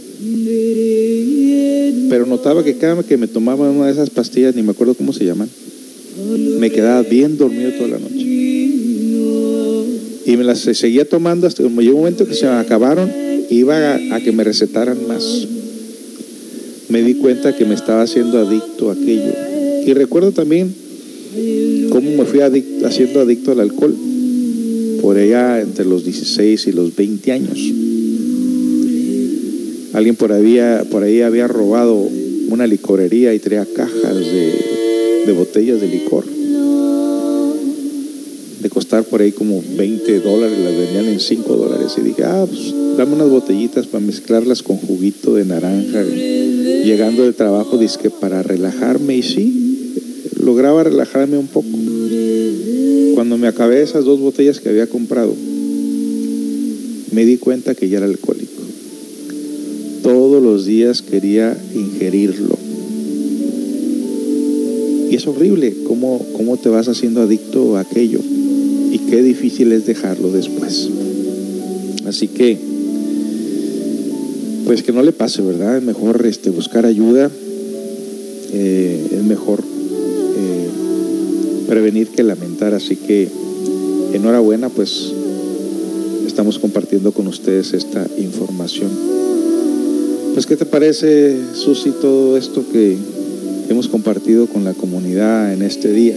[2.09, 4.95] Pero notaba que cada vez que me tomaba una de esas pastillas, ni me acuerdo
[4.95, 5.49] cómo se llaman,
[6.59, 8.25] me quedaba bien dormido toda la noche.
[10.27, 13.11] Y me las seguía tomando hasta que llegó un momento que se me acabaron,
[13.51, 15.47] iba a, que me recetaran más.
[16.89, 19.33] Me di cuenta que me estaba haciendo adicto a aquello.
[19.87, 20.75] Y recuerdo también
[21.91, 23.95] cómo me fui adic- haciendo adicto al alcohol,
[25.03, 27.59] por allá entre los 16 y los 20 años.
[29.93, 31.95] Alguien por ahí, había robado
[32.49, 36.38] una licorería y traía cajas de botellas de licor.
[38.79, 41.95] Costar por ahí como 20 dólares, las vendían en 5 dólares.
[41.99, 46.05] Y dije, ah, pues dame unas botellitas para mezclarlas con juguito de naranja.
[46.85, 49.17] Llegando del trabajo, dizque para relajarme.
[49.17, 49.95] Y sí,
[50.41, 51.67] lograba relajarme un poco.
[53.15, 55.35] Cuando me acabé esas dos botellas que había comprado,
[57.11, 58.63] me di cuenta que ya era alcohólico.
[60.05, 62.57] Todos los días quería ingerirlo.
[65.11, 68.21] Y es horrible cómo, cómo te vas haciendo adicto a aquello.
[68.91, 70.89] Y qué difícil es dejarlo después.
[72.07, 72.59] Así que,
[74.65, 75.77] pues que no le pase, ¿verdad?
[75.77, 77.31] Es mejor este, buscar ayuda.
[78.53, 80.69] eh, es mejor eh,
[81.67, 82.75] prevenir que lamentar.
[82.75, 83.29] Así que,
[84.15, 85.13] enhorabuena, pues
[86.27, 88.91] estamos compartiendo con ustedes esta información.
[90.33, 92.97] Pues, ¿qué te parece, Susi, todo esto que
[93.69, 96.17] hemos compartido con la comunidad en este día?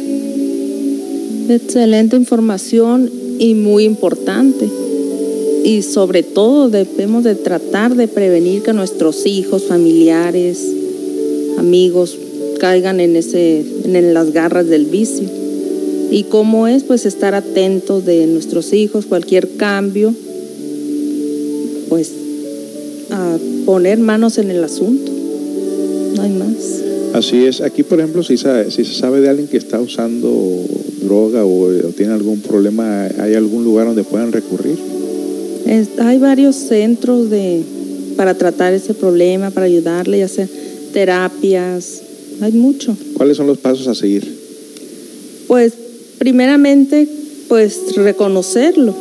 [1.49, 3.09] Excelente información
[3.39, 4.69] y muy importante.
[5.63, 10.65] Y sobre todo debemos de tratar de prevenir que nuestros hijos, familiares,
[11.57, 12.17] amigos
[12.59, 15.27] caigan en ese en las garras del vicio.
[16.11, 20.13] Y cómo es pues estar atentos de nuestros hijos, cualquier cambio,
[21.89, 22.11] pues
[23.11, 25.11] a poner manos en el asunto.
[26.15, 26.81] No hay más.
[27.13, 27.61] Así es.
[27.61, 30.29] Aquí, por ejemplo, si, si se sabe de alguien que está usando
[31.01, 34.77] droga o, o tiene algún problema, ¿hay algún lugar donde puedan recurrir?
[35.65, 37.61] Es- hay varios centros de,
[38.15, 40.47] para tratar ese problema, para ayudarle, ya sea
[40.93, 42.01] terapias,
[42.41, 42.95] hay mucho.
[43.15, 44.27] ¿Cuáles son los pasos a seguir?
[45.47, 45.73] Pues
[46.17, 47.07] primeramente,
[47.47, 48.93] pues reconocerlo.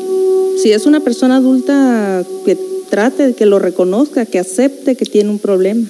[0.62, 2.56] Si es una persona adulta, que
[2.90, 5.86] trate, que lo reconozca, que acepte que tiene un problema.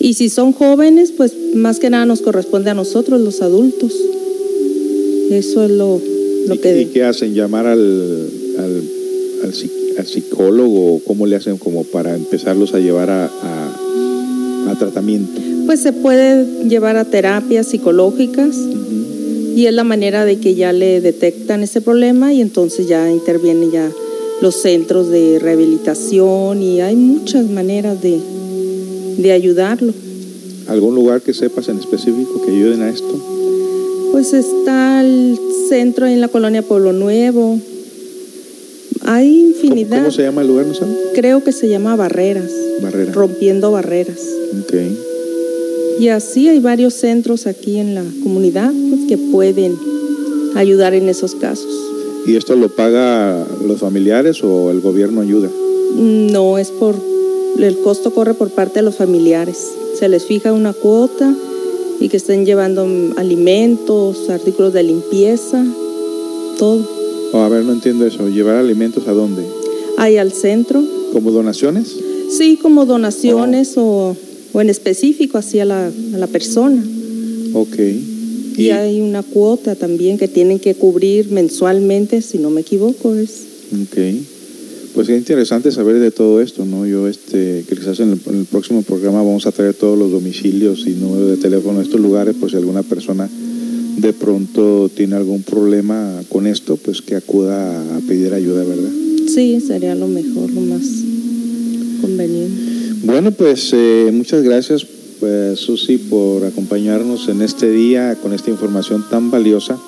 [0.00, 3.92] Y si son jóvenes, pues más que nada nos corresponde a nosotros, los adultos.
[5.30, 6.00] Eso es lo,
[6.46, 6.80] lo ¿Y, que...
[6.82, 7.34] y qué hacen?
[7.34, 8.28] ¿Llamar al,
[8.58, 8.82] al,
[9.44, 9.52] al
[9.98, 15.40] al psicólogo o cómo le hacen como para empezarlos a llevar a, a- a tratamiento?
[15.66, 18.56] Pues se puede llevar a terapias psicológicas
[19.56, 23.72] y es la manera de que ya le detectan ese problema y entonces ya intervienen
[23.72, 23.90] ya
[24.40, 28.20] los centros de rehabilitación y hay muchas maneras de,
[29.18, 29.92] de ayudarlo.
[30.68, 33.20] ¿Algún lugar que sepas en específico que ayuden a esto?
[34.18, 35.38] Pues está el
[35.68, 37.60] centro en la colonia Pueblo Nuevo.
[39.02, 39.98] Hay ¿Cómo, infinidad.
[39.98, 40.96] cómo se llama el lugar, no saben?
[41.14, 42.50] Creo que se llama Barreras,
[42.82, 43.12] Barrera.
[43.12, 44.18] rompiendo barreras.
[44.60, 44.74] Ok.
[46.00, 49.78] Y así hay varios centros aquí en la comunidad pues, que pueden
[50.56, 51.72] ayudar en esos casos.
[52.26, 55.48] ¿Y esto lo paga los familiares o el gobierno ayuda?
[55.94, 56.96] No es por,
[57.56, 59.64] el costo corre por parte de los familiares.
[59.96, 61.36] Se les fija una cuota
[62.00, 65.64] y que estén llevando alimentos, artículos de limpieza,
[66.58, 66.84] todo.
[67.32, 68.28] O, a ver, no entiendo eso.
[68.28, 69.42] ¿Llevar alimentos a dónde?
[69.96, 71.94] Hay al centro, ¿Como donaciones?
[72.30, 74.16] sí, como donaciones o,
[74.52, 76.82] o en específico hacia la, a la persona.
[77.54, 77.78] Ok.
[77.78, 83.14] Y, Y, hay una cuota también que tienen que cubrir mensualmente, si no me equivoco,
[83.14, 83.42] es
[83.72, 83.98] ok.
[84.94, 86.86] Pues es interesante saber de todo esto, ¿no?
[86.86, 90.10] Yo, este, que quizás en el, en el próximo programa vamos a traer todos los
[90.10, 93.28] domicilios y números de teléfono de estos lugares, por si alguna persona
[93.98, 98.90] de pronto tiene algún problema con esto, pues que acuda a pedir ayuda, ¿verdad?
[99.28, 100.82] sí, sería lo mejor, lo más
[102.00, 102.62] conveniente.
[103.04, 104.86] Bueno, pues eh, muchas gracias,
[105.20, 109.78] pues, Susi, por acompañarnos en este día con esta información tan valiosa.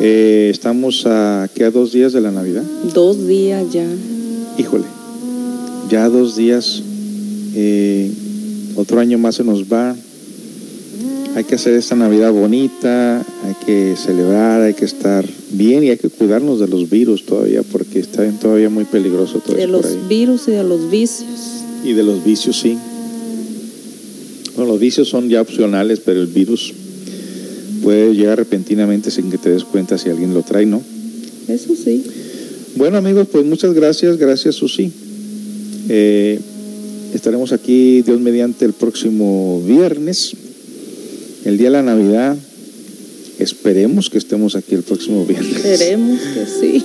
[0.00, 2.62] Eh, estamos a, ¿qué, a dos días de la Navidad.
[2.94, 3.86] Dos días ya.
[4.56, 4.84] Híjole,
[5.90, 6.82] ya dos días,
[7.54, 8.10] eh,
[8.76, 9.96] otro año más se nos va.
[11.34, 15.96] Hay que hacer esta Navidad bonita, hay que celebrar, hay que estar bien y hay
[15.98, 19.90] que cuidarnos de los virus todavía, porque está todavía muy peligroso todo De los por
[19.90, 19.98] ahí.
[20.08, 21.28] virus y de los vicios.
[21.84, 22.76] Y de los vicios, sí.
[24.56, 26.74] Bueno, los vicios son ya opcionales, pero el virus
[27.88, 30.82] puede llegar repentinamente sin que te des cuenta si alguien lo trae, ¿no?
[31.48, 32.04] Eso sí.
[32.76, 34.18] Bueno, amigos, pues muchas gracias.
[34.18, 34.92] Gracias, Susi.
[35.88, 36.38] Eh,
[37.14, 40.34] Estaremos aquí, Dios mediante, el próximo viernes,
[41.46, 42.36] el día de la Navidad.
[43.38, 45.56] Esperemos que estemos aquí el próximo viernes.
[45.56, 46.84] Esperemos que sí.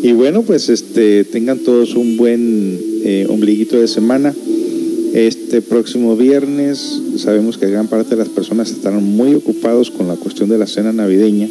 [0.00, 4.32] Y bueno, pues este tengan todos un buen eh, ombliguito de semana.
[5.14, 10.16] Este próximo viernes sabemos que gran parte de las personas estarán muy ocupados con la
[10.16, 11.48] cuestión de la cena navideña,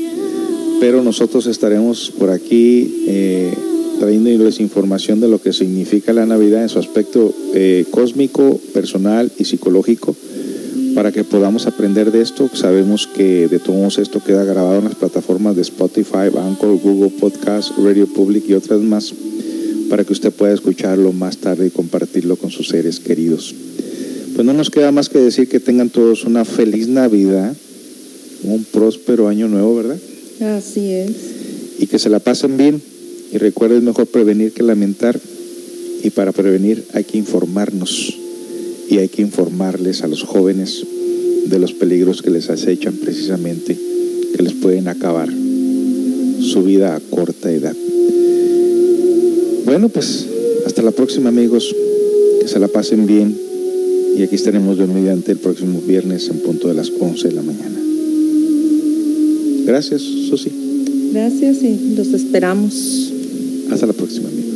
[0.80, 3.54] pero nosotros estaremos por aquí eh,
[4.00, 9.46] trayéndoles información de lo que significa la Navidad en su aspecto eh, cósmico, personal y
[9.46, 10.16] psicológico
[10.98, 12.50] para que podamos aprender de esto.
[12.54, 17.78] Sabemos que de todos esto queda grabado en las plataformas de Spotify, Anchor, Google Podcast,
[17.78, 19.14] Radio Public y otras más,
[19.90, 23.54] para que usted pueda escucharlo más tarde y compartirlo con sus seres queridos.
[24.36, 27.56] Pues no nos queda más que decir que tengan todos una feliz Navidad,
[28.44, 29.98] un próspero año nuevo, ¿verdad?
[30.42, 31.12] Así es.
[31.80, 32.82] Y que se la pasen bien.
[33.34, 35.20] Y recuerden, mejor prevenir que lamentar.
[36.04, 38.14] Y para prevenir hay que informarnos
[38.90, 40.86] y hay que informarles a los jóvenes
[41.46, 43.78] de los peligros que les acechan precisamente,
[44.36, 47.76] que les pueden acabar su vida a corta edad.
[49.68, 50.26] Bueno, pues
[50.66, 51.76] hasta la próxima amigos,
[52.40, 53.38] que se la pasen bien
[54.18, 57.42] y aquí estaremos de mediante el próximo viernes en punto de las 11 de la
[57.42, 57.78] mañana.
[59.66, 60.50] Gracias, Susi.
[61.12, 63.12] Gracias y los esperamos.
[63.70, 64.47] Hasta la próxima amigos.